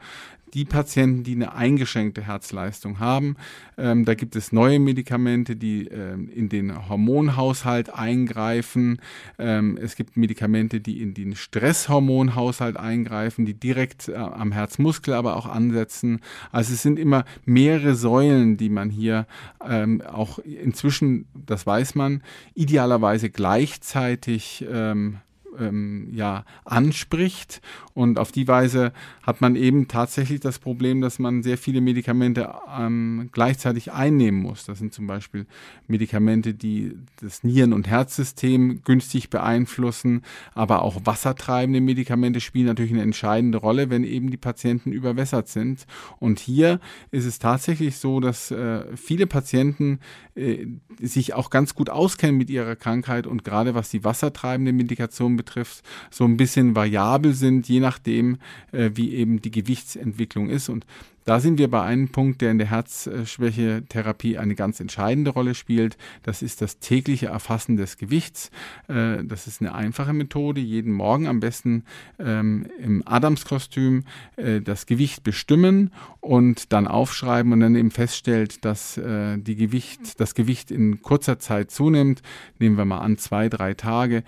die 0.54 0.64
Patienten, 0.64 1.24
die 1.24 1.34
eine 1.34 1.54
eingeschränkte 1.54 2.22
Herzleistung 2.22 2.98
haben. 2.98 3.36
Ähm, 3.78 4.04
da 4.04 4.14
gibt 4.14 4.36
es 4.36 4.52
neue 4.52 4.78
Medikamente, 4.78 5.56
die 5.56 5.86
ähm, 5.86 6.28
in 6.28 6.48
den 6.48 6.88
Hormonhaushalt 6.88 7.92
eingreifen. 7.92 9.00
Ähm, 9.38 9.78
es 9.80 9.96
gibt 9.96 10.16
Medikamente, 10.16 10.80
die 10.80 11.00
in 11.00 11.14
den 11.14 11.34
Stresshormonhaushalt 11.34 12.76
eingreifen, 12.76 13.46
die 13.46 13.54
direkt 13.54 14.08
äh, 14.08 14.14
am 14.16 14.52
Herzmuskel 14.52 15.14
aber 15.14 15.36
auch 15.36 15.46
ansetzen. 15.46 16.20
Also 16.52 16.74
es 16.74 16.82
sind 16.82 16.98
immer 16.98 17.24
mehrere 17.44 17.94
Säulen, 17.94 18.56
die 18.56 18.70
man 18.70 18.90
hier 18.90 19.26
ähm, 19.66 20.02
auch 20.02 20.38
inzwischen, 20.38 21.26
das 21.34 21.66
weiß 21.66 21.94
man, 21.94 22.22
idealerweise 22.54 23.30
gleichzeitig 23.30 24.64
ähm, 24.70 25.18
ähm, 25.58 26.08
ja, 26.12 26.44
anspricht. 26.64 27.60
Und 27.94 28.18
auf 28.18 28.32
die 28.32 28.48
Weise 28.48 28.92
hat 29.22 29.40
man 29.40 29.56
eben 29.56 29.88
tatsächlich 29.88 30.40
das 30.40 30.58
Problem, 30.58 31.00
dass 31.00 31.18
man 31.18 31.42
sehr 31.42 31.58
viele 31.58 31.80
Medikamente 31.80 32.54
ähm, 32.78 33.28
gleichzeitig 33.32 33.92
einnehmen 33.92 34.40
muss. 34.40 34.64
Das 34.64 34.78
sind 34.78 34.92
zum 34.92 35.06
Beispiel 35.06 35.46
Medikamente, 35.86 36.54
die 36.54 36.96
das 37.20 37.44
Nieren- 37.44 37.72
und 37.72 37.88
Herzsystem 37.88 38.82
günstig 38.84 39.30
beeinflussen, 39.30 40.22
aber 40.54 40.82
auch 40.82 41.00
wassertreibende 41.04 41.80
Medikamente 41.80 42.40
spielen 42.40 42.66
natürlich 42.66 42.92
eine 42.92 43.02
entscheidende 43.02 43.58
Rolle, 43.58 43.90
wenn 43.90 44.04
eben 44.04 44.30
die 44.30 44.36
Patienten 44.36 44.92
überwässert 44.92 45.48
sind. 45.48 45.86
Und 46.18 46.38
hier 46.38 46.80
ist 47.10 47.24
es 47.24 47.38
tatsächlich 47.38 47.96
so, 47.96 48.20
dass 48.20 48.50
äh, 48.50 48.84
viele 48.96 49.26
Patienten 49.26 50.00
äh, 50.34 50.66
sich 51.00 51.34
auch 51.34 51.50
ganz 51.50 51.74
gut 51.74 51.90
auskennen 51.90 52.36
mit 52.36 52.50
ihrer 52.50 52.76
Krankheit 52.76 53.26
und 53.26 53.44
gerade 53.44 53.74
was 53.74 53.90
die 53.90 54.04
wassertreibende 54.04 54.72
Medikation 54.72 55.36
betrifft, 55.40 55.82
so 56.10 56.24
ein 56.24 56.36
bisschen 56.36 56.74
variabel 56.76 57.32
sind, 57.32 57.68
je 57.68 57.80
nachdem, 57.80 58.38
äh, 58.72 58.90
wie 58.94 59.14
eben 59.14 59.40
die 59.40 59.50
Gewichtsentwicklung 59.50 60.50
ist. 60.50 60.68
Und 60.68 60.84
da 61.30 61.38
sind 61.38 61.60
wir 61.60 61.70
bei 61.70 61.80
einem 61.80 62.08
Punkt, 62.08 62.40
der 62.40 62.50
in 62.50 62.58
der 62.58 62.70
Herzschwächetherapie 62.70 64.36
eine 64.36 64.56
ganz 64.56 64.80
entscheidende 64.80 65.30
Rolle 65.30 65.54
spielt. 65.54 65.96
Das 66.24 66.42
ist 66.42 66.60
das 66.60 66.80
tägliche 66.80 67.26
Erfassen 67.26 67.76
des 67.76 67.98
Gewichts. 67.98 68.50
Äh, 68.88 69.22
das 69.22 69.46
ist 69.46 69.60
eine 69.60 69.72
einfache 69.72 70.12
Methode. 70.12 70.60
Jeden 70.60 70.92
Morgen 70.92 71.28
am 71.28 71.38
besten 71.38 71.84
ähm, 72.18 72.66
im 72.80 73.06
Adamskostüm 73.06 74.06
äh, 74.34 74.60
das 74.60 74.86
Gewicht 74.86 75.22
bestimmen 75.22 75.92
und 76.18 76.72
dann 76.72 76.88
aufschreiben 76.88 77.52
und 77.52 77.60
dann 77.60 77.76
eben 77.76 77.92
feststellt, 77.92 78.64
dass 78.64 78.96
äh, 78.96 79.38
die 79.38 79.54
Gewicht, 79.54 80.18
das 80.18 80.34
Gewicht 80.34 80.72
in 80.72 81.00
kurzer 81.00 81.38
Zeit 81.38 81.70
zunimmt. 81.70 82.22
Nehmen 82.58 82.76
wir 82.76 82.86
mal 82.86 82.98
an, 82.98 83.18
zwei, 83.18 83.48
drei 83.48 83.74
Tage, 83.74 84.24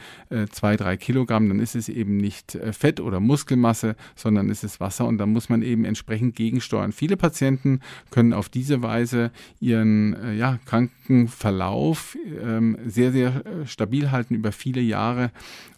zwei, 0.53 0.77
drei 0.77 0.97
Kilogramm, 0.97 1.49
dann 1.49 1.59
ist 1.59 1.75
es 1.75 1.89
eben 1.89 2.17
nicht 2.17 2.57
Fett 2.71 3.01
oder 3.01 3.19
Muskelmasse, 3.21 3.97
sondern 4.15 4.49
ist 4.49 4.63
es 4.63 4.79
Wasser 4.79 5.07
und 5.07 5.19
dann 5.19 5.33
muss 5.33 5.49
man 5.49 5.63
eben 5.63 5.85
entsprechend 5.85 6.37
gegensteuern 6.37 6.92
steuern. 6.93 7.03
Viele 7.03 7.17
Patienten 7.17 7.81
können 8.11 8.33
auf 8.33 8.49
diese 8.49 8.83
Weise 8.83 9.31
ihren 9.61 10.15
äh, 10.15 10.35
ja, 10.35 10.59
Krankenverlauf 10.67 12.17
ähm, 12.43 12.77
sehr, 12.87 13.13
sehr 13.13 13.45
äh, 13.47 13.67
stabil 13.67 14.11
halten 14.11 14.35
über 14.35 14.53
viele 14.53 14.81
Jahre. 14.81 15.31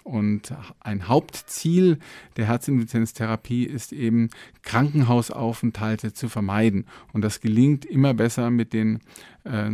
Und 0.05 0.55
ein 0.81 1.09
Hauptziel 1.09 1.99
der 2.37 2.47
Herzinsuffizienztherapie 2.47 3.65
ist 3.65 3.91
eben, 3.91 4.29
Krankenhausaufenthalte 4.61 6.13
zu 6.13 6.29
vermeiden. 6.29 6.85
Und 7.15 7.23
das 7.23 7.41
gelingt 7.41 7.87
immer 7.87 8.13
besser 8.13 8.51
mit 8.51 8.75
den 8.75 9.01
äh, 9.45 9.71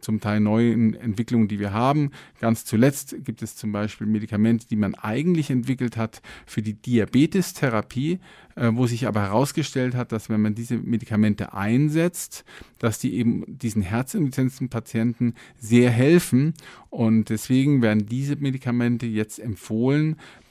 zum 0.00 0.20
Teil 0.20 0.40
neuen 0.40 0.94
Entwicklungen, 0.94 1.48
die 1.48 1.58
wir 1.58 1.74
haben. 1.74 2.12
Ganz 2.40 2.64
zuletzt 2.64 3.14
gibt 3.24 3.42
es 3.42 3.56
zum 3.56 3.72
Beispiel 3.72 4.06
Medikamente, 4.06 4.66
die 4.66 4.76
man 4.76 4.94
eigentlich 4.94 5.50
entwickelt 5.50 5.98
hat 5.98 6.22
für 6.46 6.62
die 6.62 6.74
Diabetestherapie, 6.74 8.20
äh, 8.56 8.70
wo 8.72 8.86
sich 8.86 9.06
aber 9.06 9.20
herausgestellt 9.20 9.94
hat, 9.94 10.12
dass 10.12 10.30
wenn 10.30 10.40
man 10.40 10.54
diese 10.54 10.78
Medikamente 10.78 11.52
einsetzt, 11.52 12.44
dass 12.78 12.98
die 12.98 13.14
eben 13.14 13.44
diesen 13.46 13.82
Herzinsuffizienzpatienten 13.82 15.34
sehr 15.58 15.90
helfen. 15.90 16.54
Und 16.90 17.28
deswegen 17.28 17.82
werden 17.82 18.06
diese 18.06 18.36
Medikamente 18.36 19.06
jetzt 19.06 19.38
empfohlen 19.38 19.73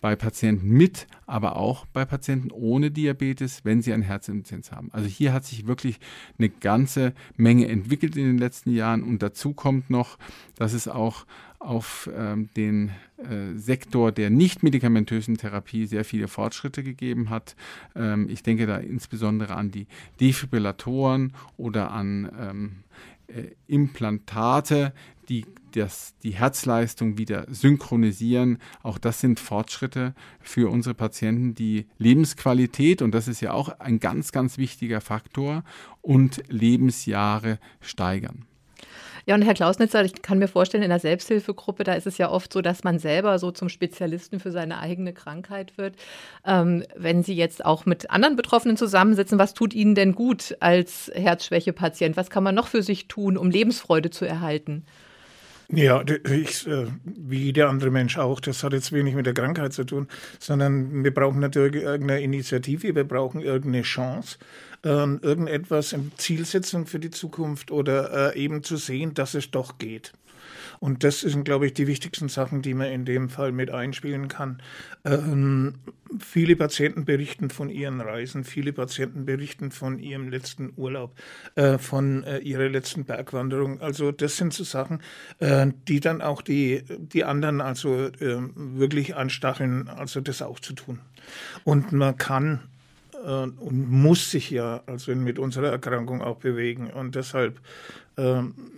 bei 0.02 0.16
Patienten 0.16 0.70
mit, 0.70 1.08
aber 1.26 1.56
auch 1.56 1.86
bei 1.86 2.06
Patienten 2.06 2.52
ohne 2.52 2.92
Diabetes, 2.92 3.64
wenn 3.64 3.82
sie 3.82 3.94
eine 3.94 4.04
Herzinsuffizienz 4.04 4.72
haben. 4.72 4.90
Also 4.92 5.08
hier 5.08 5.32
hat 5.34 5.46
sich 5.46 5.66
wirklich 5.66 6.00
eine 6.38 6.50
ganze 6.50 7.14
Menge 7.38 7.68
entwickelt 7.68 8.16
in 8.18 8.26
den 8.26 8.38
letzten 8.38 8.72
Jahren 8.72 9.04
und 9.04 9.24
dazu 9.24 9.54
kommt 9.54 9.90
noch, 9.90 10.18
dass 10.58 10.74
es 10.74 10.88
auch 10.88 11.26
auf 11.60 12.10
ähm, 12.14 12.50
den 12.58 12.92
äh, 13.18 13.56
Sektor 13.56 14.12
der 14.12 14.30
nicht 14.30 14.64
medikamentösen 14.64 15.38
Therapie 15.38 15.86
sehr 15.86 16.04
viele 16.04 16.28
Fortschritte 16.28 16.84
gegeben 16.84 17.30
hat. 17.30 17.56
Ähm, 17.96 18.28
ich 18.30 18.44
denke 18.44 18.66
da 18.66 18.78
insbesondere 18.78 19.56
an 19.56 19.72
die 19.72 19.88
Defibrillatoren 20.20 21.34
oder 21.56 21.92
an 21.92 22.30
ähm, 22.38 22.72
äh, 23.28 23.52
Implantate, 23.68 24.94
die 25.30 25.46
das, 25.76 26.16
die 26.24 26.32
Herzleistung 26.32 27.18
wieder 27.18 27.46
synchronisieren. 27.50 28.60
Auch 28.84 28.98
das 28.98 29.20
sind 29.20 29.40
Fortschritte 29.40 30.14
für 30.40 30.70
unsere 30.70 30.94
Patienten, 30.94 31.56
die 31.56 31.88
Lebensqualität, 31.98 33.02
und 33.02 33.12
das 33.12 33.28
ist 33.28 33.42
ja 33.42 33.54
auch 33.54 33.80
ein 33.80 34.00
ganz, 34.00 34.32
ganz 34.32 34.58
wichtiger 34.58 35.02
Faktor, 35.02 35.64
und 36.02 36.44
Lebensjahre 36.50 37.60
steigern. 37.82 38.46
Ja, 39.26 39.36
und 39.36 39.42
Herr 39.42 39.54
Klausnitzer, 39.54 40.04
ich 40.04 40.22
kann 40.22 40.38
mir 40.38 40.50
vorstellen, 40.50 40.84
in 40.84 40.90
der 40.90 41.00
Selbsthilfegruppe, 41.00 41.86
da 41.86 41.94
ist 41.94 42.08
es 42.08 42.18
ja 42.18 42.30
oft 42.30 42.52
so, 42.52 42.62
dass 42.62 42.84
man 42.84 43.00
selber 43.00 43.40
so 43.40 43.52
zum 43.52 43.70
Spezialisten 43.70 44.42
für 44.42 44.52
seine 44.52 44.80
eigene 44.80 45.14
Krankheit 45.14 45.78
wird. 45.78 45.96
Ähm, 46.46 46.84
wenn 46.98 47.24
Sie 47.24 47.34
jetzt 47.34 47.64
auch 47.64 47.86
mit 47.86 48.12
anderen 48.12 48.36
Betroffenen 48.36 48.76
zusammensitzen, 48.76 49.40
was 49.40 49.54
tut 49.54 49.74
Ihnen 49.74 49.96
denn 49.96 50.14
gut 50.14 50.58
als 50.60 51.10
Herzschwäche-Patient? 51.16 52.18
Was 52.18 52.30
kann 52.30 52.44
man 52.44 52.54
noch 52.54 52.68
für 52.68 52.84
sich 52.84 53.08
tun, 53.08 53.38
um 53.38 53.50
Lebensfreude 53.50 54.10
zu 54.10 54.26
erhalten? 54.26 54.84
Ja, 55.70 56.04
ich, 56.30 56.68
äh, 56.68 56.88
wie 57.04 57.46
jeder 57.46 57.70
andere 57.70 57.90
Mensch 57.90 58.18
auch. 58.18 58.40
Das 58.40 58.64
hat 58.64 58.74
jetzt 58.74 58.92
wenig 58.92 59.16
mit 59.16 59.26
der 59.26 59.34
Krankheit 59.34 59.74
zu 59.74 59.86
tun, 59.86 60.08
sondern 60.40 61.04
wir 61.04 61.14
brauchen 61.14 61.40
natürlich 61.40 61.84
irgendeine 61.84 62.22
Initiative, 62.22 62.96
wir 62.96 63.04
brauchen 63.04 63.42
irgendeine 63.42 63.84
Chance, 63.84 64.38
äh, 64.84 64.90
irgendetwas 64.90 65.94
in 65.94 66.12
Zielsetzung 66.18 66.86
für 66.86 67.00
die 67.00 67.12
Zukunft 67.12 67.72
oder 67.72 68.34
äh, 68.36 68.40
eben 68.40 68.64
zu 68.64 68.78
sehen, 68.78 69.14
dass 69.14 69.34
es 69.34 69.52
doch 69.52 69.78
geht. 69.78 70.14
Und 70.80 71.04
das 71.04 71.22
sind, 71.22 71.46
glaube 71.46 71.68
ich, 71.68 71.74
die 71.74 71.88
wichtigsten 71.88 72.30
Sachen, 72.30 72.62
die 72.62 72.74
man 72.74 72.88
in 72.88 73.06
dem 73.06 73.30
Fall 73.30 73.52
mit 73.52 73.72
einspielen 73.72 74.28
kann. 74.28 74.62
Ähm, 75.06 75.76
viele 76.20 76.56
Patienten 76.56 77.06
berichten 77.06 77.50
von 77.50 77.70
ihren 77.70 78.02
Reisen, 78.02 78.44
viele 78.44 78.74
Patienten 78.74 79.26
berichten 79.26 79.72
von 79.72 80.00
ihrem 80.00 80.30
letzten 80.30 80.74
Urlaub, 80.76 81.16
äh, 81.56 81.78
von 81.78 82.24
äh, 82.24 82.40
ihrer 82.40 82.70
letzten 82.70 83.06
Bergwanderung. 83.06 83.82
Also 83.82 84.12
das 84.12 84.38
sind 84.38 84.54
so 84.54 84.64
Sachen, 84.64 85.02
äh, 85.40 85.68
die 85.88 86.00
dann 86.00 86.22
auch 86.22 86.42
die, 86.42 86.84
die 86.90 87.24
anderen 87.24 87.62
also 87.62 88.10
ähm, 88.20 88.78
wirklich 88.78 89.16
anstacheln, 89.16 89.88
also 89.88 90.22
das 90.22 90.42
auch 90.42 90.60
zu 90.60 90.74
tun. 90.74 91.00
Und 91.64 91.94
man 91.94 92.18
kann 92.18 92.60
äh, 93.24 93.28
und 93.28 93.90
muss 93.90 94.32
sich 94.32 94.50
ja 94.50 94.84
also 94.86 95.16
mit 95.16 95.40
unserer 95.40 95.70
Erkrankung 95.70 96.22
auch 96.22 96.38
bewegen. 96.38 96.92
Und 96.92 97.16
deshalb 97.16 97.60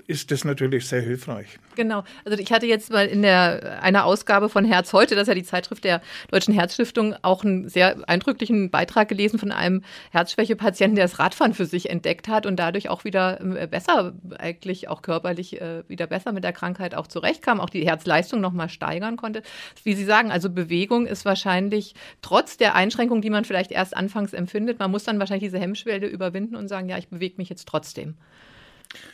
ist 0.08 0.32
das 0.32 0.45
natürlich 0.45 0.88
sehr 0.88 1.02
hilfreich. 1.02 1.60
Genau. 1.76 2.04
Also 2.24 2.39
ich 2.39 2.52
hatte 2.54 2.67
jetzt 2.67 2.91
mal 2.91 3.06
in 3.06 3.21
der 3.21 3.82
einer 3.82 4.06
Ausgabe 4.06 4.48
von 4.48 4.63
Herz 4.63 4.93
heute, 4.93 5.15
das 5.15 5.24
ist 5.24 5.28
ja 5.28 5.34
die 5.34 5.43
Zeitschrift 5.43 5.84
der 5.84 6.02
Deutschen 6.32 6.54
Herzstiftung, 6.54 7.15
auch 7.21 7.43
einen 7.43 7.67
sehr 7.67 7.98
eindrücklichen 8.08 8.69
Beitrag 8.69 9.10
gelesen 9.10 9.38
von 9.38 9.52
einem 9.52 9.84
Herzschwächepatienten, 10.12 10.95
der 10.95 11.06
das 11.06 11.19
Radfahren 11.19 11.54
für 11.54 11.65
sich 11.65 11.89
entdeckt 11.89 12.30
hat 12.30 12.45
und 12.45 12.56
dadurch 12.58 12.88
auch 12.89 13.04
wieder 13.04 13.41
äh, 13.41 13.67
besser, 13.67 14.13
eigentlich 14.38 14.88
auch 14.88 15.02
körperlich 15.02 15.60
äh, 15.60 15.84
wieder 15.89 16.08
besser 16.08 16.32
mit 16.32 16.45
der 16.45 16.54
Krankheit 16.54 16.95
auch 16.95 17.08
zurechtkam, 17.08 17.60
auch 17.60 17.69
die 17.69 17.86
Herzleistung 17.86 18.39
nochmal 18.39 18.69
steigern 18.69 19.17
konnte. 19.17 19.41
Wie 19.84 19.95
Sie 19.95 20.06
sagen, 20.06 20.32
also 20.32 20.50
Bewegung 20.50 21.08
ist 21.08 21.26
wahrscheinlich 21.26 21.93
trotz 22.21 22.56
der 22.56 22.76
Einschränkung, 22.76 23.21
die 23.21 23.30
man 23.30 23.43
vielleicht 23.43 23.71
erst 23.71 23.98
anfangs 23.98 24.32
empfindet, 24.32 24.80
man 24.80 24.91
muss 24.91 25.04
dann 25.04 25.19
wahrscheinlich 25.19 25.52
diese 25.52 25.60
Hemmschwelle 25.60 26.08
überwinden 26.08 26.56
und 26.56 26.69
sagen, 26.69 26.88
ja, 26.88 26.98
ich 26.98 27.10
bewege 27.10 27.36
mich 27.38 27.50
jetzt 27.50 27.67
trotzdem. 27.67 28.15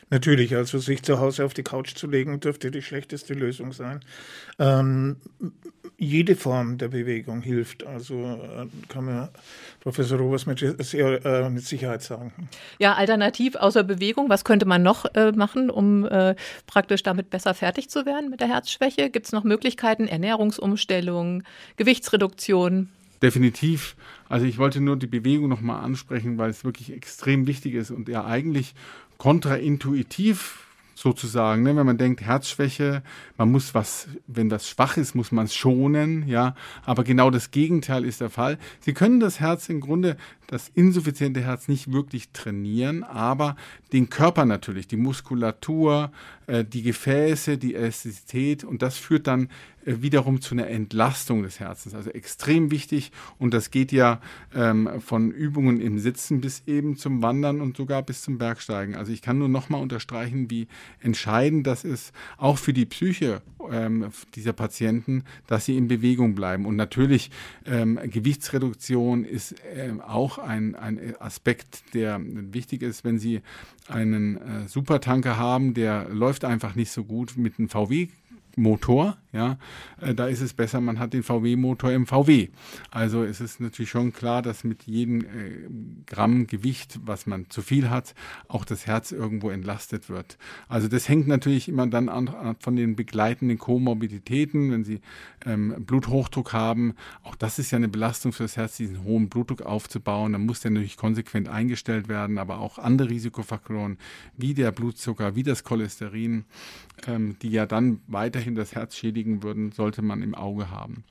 Natürlich, 0.09 0.55
also 0.55 0.77
sich 0.77 1.03
zu 1.03 1.19
Hause 1.19 1.45
auf 1.45 1.53
die 1.53 1.63
Couch 1.63 1.95
zu 1.95 2.07
legen, 2.07 2.39
dürfte 2.39 2.71
die 2.71 2.81
schlechteste 2.81 3.33
Lösung 3.33 3.71
sein. 3.71 4.01
Ähm, 4.59 5.17
jede 5.97 6.35
Form 6.35 6.77
der 6.79 6.87
Bewegung 6.87 7.41
hilft. 7.41 7.85
Also 7.85 8.15
äh, 8.15 8.67
kann 8.89 9.05
mir 9.05 9.29
Professor 9.81 10.17
Robers 10.17 10.47
mit, 10.47 10.59
sehr, 10.79 11.25
äh, 11.25 11.49
mit 11.49 11.63
Sicherheit 11.63 12.01
sagen. 12.01 12.33
Ja, 12.79 12.95
alternativ 12.95 13.55
außer 13.55 13.83
Bewegung, 13.83 14.27
was 14.27 14.43
könnte 14.43 14.65
man 14.65 14.81
noch 14.81 15.05
äh, 15.13 15.31
machen, 15.31 15.69
um 15.69 16.05
äh, 16.05 16.35
praktisch 16.65 17.03
damit 17.03 17.29
besser 17.29 17.53
fertig 17.53 17.89
zu 17.89 18.05
werden 18.05 18.29
mit 18.31 18.41
der 18.41 18.47
Herzschwäche? 18.47 19.11
Gibt 19.11 19.27
es 19.27 19.31
noch 19.31 19.43
Möglichkeiten, 19.43 20.07
Ernährungsumstellung, 20.07 21.43
Gewichtsreduktion? 21.77 22.89
Definitiv. 23.21 23.95
Also 24.27 24.47
ich 24.47 24.57
wollte 24.57 24.81
nur 24.81 24.97
die 24.97 25.07
Bewegung 25.07 25.49
nochmal 25.49 25.83
ansprechen, 25.83 26.39
weil 26.39 26.49
es 26.49 26.65
wirklich 26.65 26.91
extrem 26.91 27.45
wichtig 27.45 27.75
ist 27.75 27.91
und 27.91 28.09
ja 28.09 28.25
eigentlich 28.25 28.73
kontraintuitiv 29.21 30.65
sozusagen, 30.95 31.61
ne? 31.61 31.75
wenn 31.75 31.85
man 31.85 31.99
denkt, 31.99 32.21
Herzschwäche, 32.21 33.03
man 33.37 33.51
muss 33.51 33.75
was, 33.75 34.07
wenn 34.25 34.49
das 34.49 34.67
schwach 34.67 34.97
ist, 34.97 35.13
muss 35.13 35.31
man 35.31 35.45
es 35.45 35.53
schonen, 35.53 36.27
ja, 36.27 36.55
aber 36.87 37.03
genau 37.03 37.29
das 37.29 37.51
Gegenteil 37.51 38.03
ist 38.03 38.19
der 38.19 38.31
Fall. 38.31 38.57
Sie 38.79 38.93
können 38.93 39.19
das 39.19 39.39
Herz 39.39 39.69
im 39.69 39.79
Grunde, 39.79 40.17
das 40.47 40.71
insuffiziente 40.73 41.39
Herz 41.39 41.67
nicht 41.67 41.91
wirklich 41.91 42.31
trainieren, 42.31 43.03
aber 43.03 43.57
den 43.93 44.09
Körper 44.09 44.45
natürlich, 44.45 44.87
die 44.87 44.97
Muskulatur, 44.97 46.11
äh, 46.51 46.65
die 46.65 46.81
Gefäße, 46.81 47.57
die 47.57 47.75
Elastizität 47.75 48.65
und 48.65 48.81
das 48.81 48.97
führt 48.97 49.27
dann 49.27 49.47
äh, 49.85 50.01
wiederum 50.01 50.41
zu 50.41 50.53
einer 50.53 50.67
Entlastung 50.67 51.43
des 51.43 51.61
Herzens. 51.61 51.95
Also 51.95 52.09
extrem 52.09 52.71
wichtig 52.71 53.13
und 53.39 53.53
das 53.53 53.71
geht 53.71 53.93
ja 53.93 54.19
ähm, 54.53 54.89
von 54.99 55.31
Übungen 55.31 55.79
im 55.79 55.97
Sitzen 55.99 56.41
bis 56.41 56.63
eben 56.67 56.97
zum 56.97 57.21
Wandern 57.21 57.61
und 57.61 57.77
sogar 57.77 58.03
bis 58.03 58.21
zum 58.21 58.37
Bergsteigen. 58.37 58.95
Also 58.95 59.13
ich 59.13 59.21
kann 59.21 59.37
nur 59.37 59.47
nochmal 59.47 59.81
unterstreichen, 59.81 60.49
wie 60.49 60.67
entscheidend 60.99 61.65
das 61.67 61.85
ist, 61.85 62.11
auch 62.37 62.57
für 62.57 62.73
die 62.73 62.85
Psyche 62.85 63.41
ähm, 63.71 64.09
dieser 64.35 64.53
Patienten, 64.53 65.23
dass 65.47 65.65
sie 65.65 65.77
in 65.77 65.87
Bewegung 65.87 66.35
bleiben. 66.35 66.65
Und 66.65 66.75
natürlich 66.75 67.31
ähm, 67.65 67.97
Gewichtsreduktion 68.03 69.23
ist 69.23 69.55
ähm, 69.73 70.01
auch 70.01 70.37
ein, 70.37 70.75
ein 70.75 71.15
Aspekt, 71.19 71.93
der 71.93 72.19
wichtig 72.21 72.81
ist, 72.81 73.05
wenn 73.05 73.19
Sie 73.19 73.41
einen 73.91 74.37
äh, 74.37 74.67
Supertanker 74.67 75.37
haben, 75.37 75.73
der 75.73 76.07
läuft 76.09 76.45
einfach 76.45 76.75
nicht 76.75 76.91
so 76.91 77.03
gut 77.03 77.37
mit 77.37 77.59
einem 77.59 77.69
VW 77.69 78.07
Motor, 78.57 79.17
ja, 79.33 79.57
äh, 80.01 80.13
da 80.13 80.27
ist 80.27 80.41
es 80.41 80.53
besser, 80.53 80.81
man 80.81 80.99
hat 80.99 81.13
den 81.13 81.23
VW-Motor 81.23 81.91
im 81.91 82.05
VW. 82.05 82.49
Also 82.89 83.23
es 83.23 83.39
ist 83.39 83.61
natürlich 83.61 83.89
schon 83.89 84.11
klar, 84.11 84.41
dass 84.41 84.63
mit 84.63 84.83
jedem 84.83 85.21
äh, 85.21 85.69
Gramm 86.05 86.47
Gewicht, 86.47 86.99
was 87.03 87.25
man 87.27 87.49
zu 87.49 87.61
viel 87.61 87.89
hat, 87.89 88.13
auch 88.49 88.65
das 88.65 88.87
Herz 88.87 89.11
irgendwo 89.11 89.49
entlastet 89.49 90.09
wird. 90.09 90.37
Also 90.67 90.89
das 90.89 91.07
hängt 91.07 91.27
natürlich 91.27 91.69
immer 91.69 91.87
dann 91.87 92.09
an, 92.09 92.57
von 92.59 92.75
den 92.75 92.95
begleitenden 92.95 93.57
Komorbiditäten, 93.57 94.71
wenn 94.71 94.83
Sie 94.83 94.99
ähm, 95.45 95.75
Bluthochdruck 95.85 96.51
haben. 96.51 96.93
Auch 97.23 97.35
das 97.35 97.57
ist 97.57 97.71
ja 97.71 97.77
eine 97.77 97.87
Belastung 97.87 98.33
für 98.33 98.43
das 98.43 98.57
Herz, 98.57 98.77
diesen 98.77 99.03
hohen 99.03 99.29
Blutdruck 99.29 99.61
aufzubauen. 99.61 100.33
Dann 100.33 100.45
muss 100.45 100.59
der 100.59 100.71
natürlich 100.71 100.97
konsequent 100.97 101.47
eingestellt 101.47 102.09
werden, 102.09 102.37
aber 102.37 102.59
auch 102.59 102.77
andere 102.77 103.09
Risikofaktoren 103.09 103.97
wie 104.35 104.53
der 104.53 104.71
Blutzucker, 104.71 105.35
wie 105.35 105.43
das 105.43 105.63
Cholesterin, 105.63 106.45
ähm, 107.07 107.37
die 107.41 107.49
ja 107.49 107.65
dann 107.65 108.01
weiterhin 108.07 108.55
das 108.55 108.75
Herz 108.75 108.97
schädigen 108.97 109.20
würden, 109.43 109.71
sollte 109.71 110.01
man 110.01 110.21
im 110.21 110.35
Auge 110.35 110.69
haben. 110.69 111.03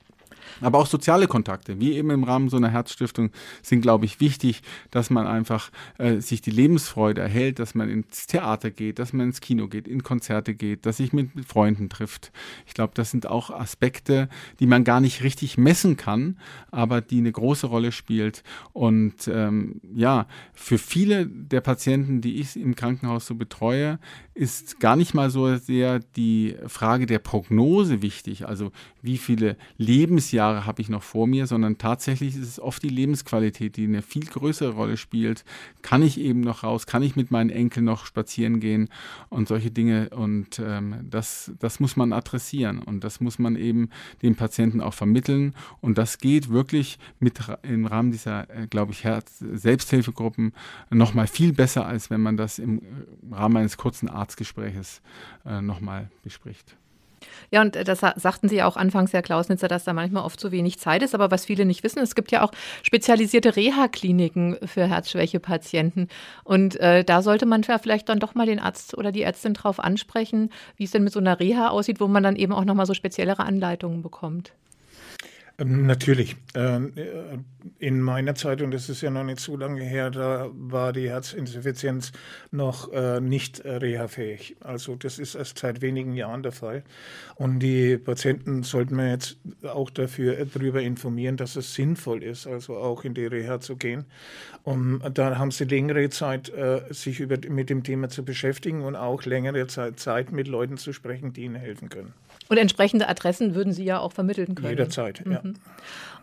Aber 0.61 0.79
auch 0.79 0.87
soziale 0.87 1.27
Kontakte, 1.27 1.81
wie 1.81 1.93
eben 1.93 2.11
im 2.11 2.25
Rahmen 2.25 2.49
so 2.49 2.57
einer 2.57 2.71
Herzstiftung, 2.71 3.31
sind, 3.63 3.81
glaube 3.81 4.05
ich, 4.05 4.21
wichtig, 4.21 4.63
dass 4.91 5.11
man 5.11 5.27
einfach 5.27 5.71
äh, 5.99 6.21
sich 6.21 6.41
die 6.41 6.51
Lebensfreude 6.51 7.21
erhält, 7.21 7.59
dass 7.59 7.75
man 7.75 7.89
ins 7.89 8.27
Theater 8.27 8.71
geht, 8.71 8.99
dass 8.99 9.13
man 9.13 9.29
ins 9.29 9.41
Kino 9.41 9.69
geht, 9.69 9.89
in 9.89 10.03
Konzerte 10.03 10.55
geht, 10.55 10.87
dass 10.87 10.99
sich 10.99 11.13
mit, 11.13 11.31
Freunden 11.47 11.89
trifft. 11.89 12.33
Ich 12.67 12.75
glaube, 12.75 12.93
das 12.95 13.11
sind 13.11 13.27
auch 13.27 13.51
Aspekte, 13.51 14.29
die 14.59 14.67
man 14.67 14.85
gar 14.85 15.01
nicht 15.01 15.23
richtig 15.23 15.59
messen 15.59 15.97
kann, 15.97 16.39
aber 16.71 17.01
die 17.01 17.19
eine 17.19 17.33
große 17.33 17.67
Rolle 17.67 17.93
spielt. 17.93 18.43
Und 18.73 19.29
ähm, 19.29 19.81
ja, 19.95 20.27
für 20.53 20.79
viele 20.79 21.27
der 21.27 21.61
Patienten, 21.61 22.21
die 22.21 22.41
ich 22.41 22.57
im 22.57 22.75
Krankenhaus 22.75 23.27
so 23.27 23.35
betreue, 23.35 23.99
ist 24.35 24.81
gar 24.81 24.97
nicht 24.97 25.13
mal 25.13 25.31
so 25.31 25.57
sehr 25.57 25.99
die 26.17 26.57
Frage 26.67 27.07
der 27.07 27.19
Prognose 27.19 28.01
wichtig, 28.01 28.47
also 28.47 28.73
wie 29.03 29.19
viele 29.19 29.57
Lebensjahre 30.21 30.67
habe 30.67 30.83
ich 30.83 30.91
noch 30.91 31.03
vor 31.03 31.27
mir, 31.27 31.47
sondern 31.47 31.79
tatsächlich 31.79 32.37
ist 32.37 32.47
es 32.47 32.61
oft 32.61 32.83
die 32.83 32.91
Lebensqualität, 32.91 33.77
die 33.77 33.85
eine 33.85 34.03
viel 34.03 34.27
größere 34.27 34.73
Rolle 34.75 34.99
spielt. 34.99 35.45
Kann 35.81 36.03
ich 36.03 36.21
eben 36.21 36.41
noch 36.41 36.63
raus? 36.63 36.87
Kann 36.87 37.03
ich 37.03 37.17
mit 37.17 37.31
meinen 37.31 37.49
Enkeln 37.49 37.87
noch 37.87 38.05
spazieren 38.05 38.61
gehen 38.61 38.91
und 39.31 39.49
solche 39.49 39.71
Dinge? 39.71 40.11
Und 40.11 40.59
ähm, 40.59 41.07
das, 41.09 41.53
das 41.59 41.81
muss 41.81 41.97
man 41.97 42.13
adressieren 42.13 42.81
und 42.81 43.03
das 43.03 43.21
muss 43.21 43.39
man 43.39 43.57
eben 43.57 43.89
den 44.21 44.37
Patienten 44.37 44.83
auch 44.83 44.93
vermitteln. 44.93 45.55
Und 45.81 45.97
das 45.97 46.19
geht 46.19 46.51
wirklich 46.51 46.99
mit 47.19 47.41
im 47.63 47.87
Rahmen 47.87 48.13
dieser, 48.13 48.51
äh, 48.51 48.67
glaube 48.67 48.93
ich, 48.93 49.05
Herz 49.05 49.39
Selbsthilfegruppen 49.39 50.53
noch 50.91 51.15
mal 51.15 51.29
viel 51.29 51.55
besser, 51.55 51.87
als 51.87 52.11
wenn 52.11 52.21
man 52.21 52.37
das 52.37 52.59
im 52.59 52.83
Rahmen 53.31 53.57
eines 53.57 53.79
kurzen 53.79 54.11
Arztgespräches 54.11 55.01
äh, 55.47 55.63
nochmal 55.63 56.11
bespricht. 56.23 56.77
Ja, 57.51 57.61
und 57.61 57.77
das 57.77 58.01
sagten 58.01 58.49
Sie 58.49 58.63
auch 58.63 58.77
anfangs, 58.77 59.13
Herr 59.13 59.23
Klausnitzer, 59.23 59.69
dass 59.69 59.85
da 59.85 59.93
manchmal 59.93 60.25
oft 60.25 60.41
zu 60.41 60.53
wenig 60.53 60.79
Zeit 60.79 61.03
ist. 61.03 61.15
Aber 61.15 61.31
was 61.31 61.45
viele 61.45 61.65
nicht 61.65 61.83
wissen, 61.83 62.01
es 62.01 62.15
gibt 62.15 62.33
ja 62.33 62.43
auch 62.43 62.53
spezialisierte 62.83 63.57
Reha-Kliniken 63.57 64.59
für 64.65 64.87
Herzschwäche-Patienten. 64.87 66.09
Und 66.45 66.79
äh, 66.81 67.05
da 67.05 67.23
sollte 67.23 67.47
man 67.47 67.65
vielleicht 67.65 68.09
dann 68.09 68.21
doch 68.21 68.35
mal 68.35 68.47
den 68.47 68.61
Arzt 68.61 68.97
oder 68.97 69.13
die 69.13 69.23
Ärztin 69.23 69.55
drauf 69.55 69.81
ansprechen, 69.81 70.51
wie 70.77 70.85
es 70.85 70.91
denn 70.91 71.05
mit 71.05 71.13
so 71.13 71.21
einer 71.21 71.41
Reha 71.41 71.69
aussieht, 71.69 72.01
wo 72.01 72.09
man 72.09 72.23
dann 72.23 72.37
eben 72.37 72.53
auch 72.53 72.65
nochmal 72.65 72.87
so 72.87 72.95
speziellere 72.95 73.45
Anleitungen 73.45 74.03
bekommt. 74.03 74.53
Ähm, 75.61 75.87
natürlich. 75.87 76.37
Ähm, 76.55 76.93
äh, 76.97 77.39
in 77.79 78.01
meiner 78.01 78.35
Zeit, 78.35 78.63
und 78.63 78.71
das 78.71 78.89
ist 78.89 79.03
ja 79.03 79.11
noch 79.11 79.25
nicht 79.25 79.41
so 79.41 79.57
lange 79.57 79.83
her, 79.83 80.11
da 80.11 80.49
war 80.53 80.93
die 80.93 81.11
Herzinsuffizienz 81.11 82.13
noch 82.51 82.91
äh, 82.93 83.21
nicht 83.21 83.65
reha-fähig. 83.65 84.57
Also 84.61 84.97
das 84.97 85.19
ist 85.19 85.35
erst 85.35 85.59
seit 85.59 85.83
wenigen 85.83 86.15
Jahren 86.15 86.43
der 86.43 86.53
Fall. 86.53 86.83
Und 87.37 87.61
die 87.61 87.99
Patienten 87.99 88.63
sollten 88.63 88.97
wir 88.97 89.11
jetzt 89.11 89.37
auch 89.63 89.91
dafür 89.91 90.39
äh, 90.39 90.47
darüber 90.47 90.81
informieren, 90.81 91.37
dass 91.37 91.57
es 91.57 91.75
sinnvoll 91.75 92.23
ist, 92.23 92.47
also 92.47 92.77
auch 92.79 93.05
in 93.05 93.13
die 93.13 93.27
Reha 93.27 93.61
zu 93.61 93.77
gehen. 93.77 94.07
Und 94.63 95.03
da 95.15 95.39
haben 95.39 95.51
sie 95.51 95.65
längere 95.65 96.11
Zeit, 96.11 96.53
sich 96.91 97.21
mit 97.21 97.71
dem 97.71 97.83
Thema 97.83 98.11
zu 98.11 98.25
beschäftigen 98.25 98.83
und 98.83 98.95
auch 98.95 99.25
längere 99.25 99.67
Zeit 99.67 100.33
mit 100.33 100.49
Leuten 100.49 100.77
zu 100.77 100.93
sprechen, 100.93 101.33
die 101.33 101.45
ihnen 101.45 101.55
helfen 101.55 101.89
können. 101.89 102.13
Und 102.51 102.59
entsprechende 102.59 103.09
Adressen 103.09 103.55
würden 103.55 103.73
Sie 103.73 103.85
ja 103.85 104.01
auch 104.01 104.13
vermitteln 104.13 104.57
können. 104.57 104.71
Jederzeit, 104.71 105.25
mhm. 105.25 105.33
ja. 105.33 105.43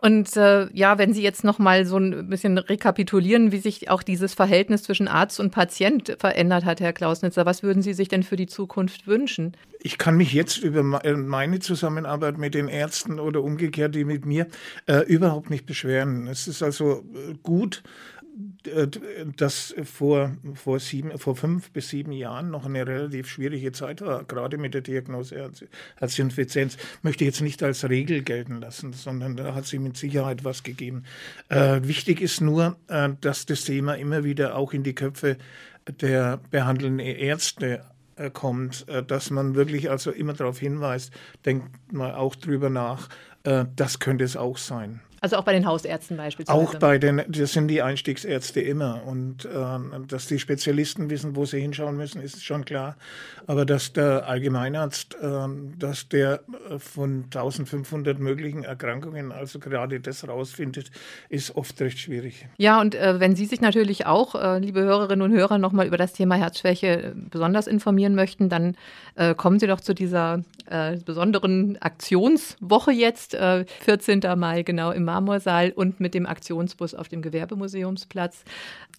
Und 0.01 0.35
äh, 0.35 0.67
ja, 0.73 0.97
wenn 0.97 1.13
Sie 1.13 1.23
jetzt 1.23 1.45
noch 1.45 1.57
mal 1.57 1.85
so 1.85 1.97
ein 1.97 2.27
bisschen 2.27 2.57
rekapitulieren, 2.57 3.53
wie 3.53 3.59
sich 3.59 3.89
auch 3.89 4.03
dieses 4.03 4.33
Verhältnis 4.33 4.83
zwischen 4.83 5.07
Arzt 5.07 5.39
und 5.39 5.51
Patient 5.51 6.17
verändert 6.19 6.65
hat, 6.65 6.81
Herr 6.81 6.91
Klausnitzer, 6.91 7.45
was 7.45 7.63
würden 7.63 7.81
Sie 7.81 7.93
sich 7.93 8.09
denn 8.09 8.23
für 8.23 8.35
die 8.35 8.45
Zukunft 8.45 9.07
wünschen? 9.07 9.55
Ich 9.79 9.97
kann 9.97 10.17
mich 10.17 10.33
jetzt 10.33 10.57
über 10.57 11.03
äh, 11.05 11.13
meine 11.13 11.59
Zusammenarbeit 11.59 12.37
mit 12.37 12.55
den 12.55 12.67
Ärzten 12.67 13.21
oder 13.21 13.41
umgekehrt 13.41 13.95
die 13.95 14.03
mit 14.03 14.25
mir 14.25 14.47
äh, 14.85 15.05
überhaupt 15.05 15.49
nicht 15.49 15.65
beschweren. 15.65 16.27
Es 16.27 16.49
ist 16.49 16.61
also 16.61 17.05
äh, 17.15 17.35
gut, 17.41 17.83
das 19.37 19.75
vor, 19.83 20.35
vor, 20.53 20.79
sieben, 20.79 21.17
vor 21.17 21.35
fünf 21.35 21.71
bis 21.71 21.89
sieben 21.89 22.11
Jahren 22.11 22.49
noch 22.51 22.65
eine 22.65 22.85
relativ 22.85 23.27
schwierige 23.29 23.71
Zeit 23.71 24.01
war, 24.01 24.23
gerade 24.23 24.57
mit 24.57 24.73
der 24.73 24.81
Diagnose 24.81 25.51
Herzinsuffizienz, 25.97 26.77
möchte 27.01 27.23
ich 27.23 27.29
jetzt 27.29 27.41
nicht 27.41 27.63
als 27.63 27.87
Regel 27.89 28.23
gelten 28.23 28.61
lassen, 28.61 28.93
sondern 28.93 29.35
da 29.35 29.55
hat 29.55 29.65
sie 29.65 29.79
mit 29.79 29.97
Sicherheit 29.97 30.43
was 30.43 30.63
gegeben. 30.63 31.03
Äh, 31.49 31.81
wichtig 31.83 32.21
ist 32.21 32.41
nur, 32.41 32.77
äh, 32.87 33.09
dass 33.21 33.45
das 33.45 33.63
Thema 33.63 33.95
immer 33.95 34.23
wieder 34.23 34.55
auch 34.55 34.73
in 34.73 34.83
die 34.83 34.95
Köpfe 34.95 35.37
der 36.01 36.39
behandelnden 36.51 36.99
Ärzte 36.99 37.85
äh, 38.15 38.29
kommt, 38.29 38.87
äh, 38.89 39.03
dass 39.03 39.29
man 39.29 39.55
wirklich 39.55 39.89
also 39.89 40.11
immer 40.11 40.33
darauf 40.33 40.59
hinweist, 40.59 41.11
denkt 41.45 41.93
mal 41.93 42.13
auch 42.15 42.35
drüber 42.35 42.69
nach, 42.69 43.09
das 43.77 43.99
könnte 43.99 44.25
es 44.25 44.35
auch 44.35 44.57
sein. 44.57 44.99
Also 45.27 45.35
auch 45.35 45.43
bei 45.43 45.51
den 45.51 45.65
Hausärzten 45.65 46.15
beispielsweise. 46.15 46.57
Auch 46.57 46.75
bei 46.75 46.97
den, 46.97 47.21
das 47.27 47.51
sind 47.51 47.67
die 47.67 47.81
Einstiegsärzte 47.81 48.61
immer. 48.61 49.03
Und 49.05 49.43
äh, 49.43 49.49
dass 50.07 50.27
die 50.27 50.39
Spezialisten 50.39 51.09
wissen, 51.09 51.35
wo 51.35 51.43
sie 51.43 51.59
hinschauen 51.59 51.97
müssen, 51.97 52.21
ist 52.21 52.45
schon 52.45 52.63
klar. 52.63 52.95
Aber 53.45 53.65
dass 53.65 53.91
der 53.91 54.25
Allgemeinarzt, 54.25 55.17
äh, 55.21 55.47
dass 55.77 56.07
der 56.07 56.39
von 56.79 57.25
1500 57.25 58.19
möglichen 58.19 58.63
Erkrankungen 58.63 59.31
also 59.31 59.59
gerade 59.59 59.99
das 59.99 60.27
rausfindet, 60.27 60.91
ist 61.29 61.55
oft 61.55 61.79
recht 61.81 61.99
schwierig. 61.99 62.47
Ja, 62.57 62.79
und 62.81 62.95
äh, 62.95 63.19
wenn 63.19 63.35
Sie 63.35 63.45
sich 63.45 63.61
natürlich 63.61 64.05
auch, 64.05 64.35
äh, 64.35 64.59
liebe 64.59 64.81
Hörerinnen 64.81 65.29
und 65.29 65.37
Hörer, 65.37 65.57
nochmal 65.57 65.87
über 65.87 65.97
das 65.97 66.13
Thema 66.13 66.35
Herzschwäche 66.35 66.87
äh, 66.87 67.13
besonders 67.15 67.67
informieren 67.67 68.15
möchten, 68.15 68.49
dann 68.49 68.75
kommen 69.35 69.57
Sie 69.57 69.65
doch 69.65 69.81
zu 69.81 69.95
dieser 69.95 70.43
besonderen 71.05 71.81
Aktionswoche 71.81 72.91
jetzt, 72.91 73.35
14. 73.35 74.21
Mai, 74.37 74.61
genau 74.61 74.91
im 74.91 75.05
Marmorsaal 75.05 75.71
und 75.71 75.99
mit 75.99 76.13
dem 76.13 76.27
Aktionsbus 76.27 76.93
auf 76.93 77.07
dem 77.07 77.23
Gewerbemuseumsplatz. 77.23 78.43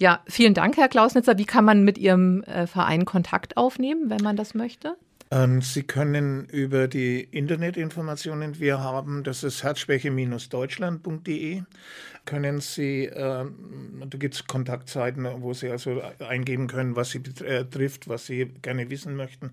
Ja, 0.00 0.20
vielen 0.26 0.54
Dank, 0.54 0.76
Herr 0.76 0.88
Klausnitzer. 0.88 1.38
Wie 1.38 1.44
kann 1.44 1.64
man 1.64 1.84
mit 1.84 1.98
Ihrem 1.98 2.42
äh, 2.44 2.66
Verein 2.66 3.04
Kontakt 3.04 3.56
aufnehmen, 3.56 4.10
wenn 4.10 4.22
man 4.22 4.36
das 4.36 4.54
möchte? 4.54 4.96
Ähm, 5.30 5.60
Sie 5.60 5.82
können 5.82 6.46
über 6.46 6.88
die 6.88 7.22
Internetinformationen, 7.22 8.58
wir 8.60 8.80
haben, 8.80 9.24
das 9.24 9.44
ist 9.44 9.62
herzschwäche-deutschland.de, 9.62 11.64
können 12.28 12.60
Sie, 12.60 13.06
äh, 13.06 13.14
da 13.14 14.18
gibt 14.18 14.34
es 14.34 14.46
Kontaktseiten, 14.46 15.26
wo 15.40 15.54
Sie 15.54 15.70
also 15.70 16.02
eingeben 16.18 16.66
können, 16.66 16.94
was 16.94 17.12
Sie 17.12 17.20
betrifft, 17.20 18.06
was 18.06 18.26
Sie 18.26 18.44
gerne 18.60 18.90
wissen 18.90 19.16
möchten. 19.16 19.52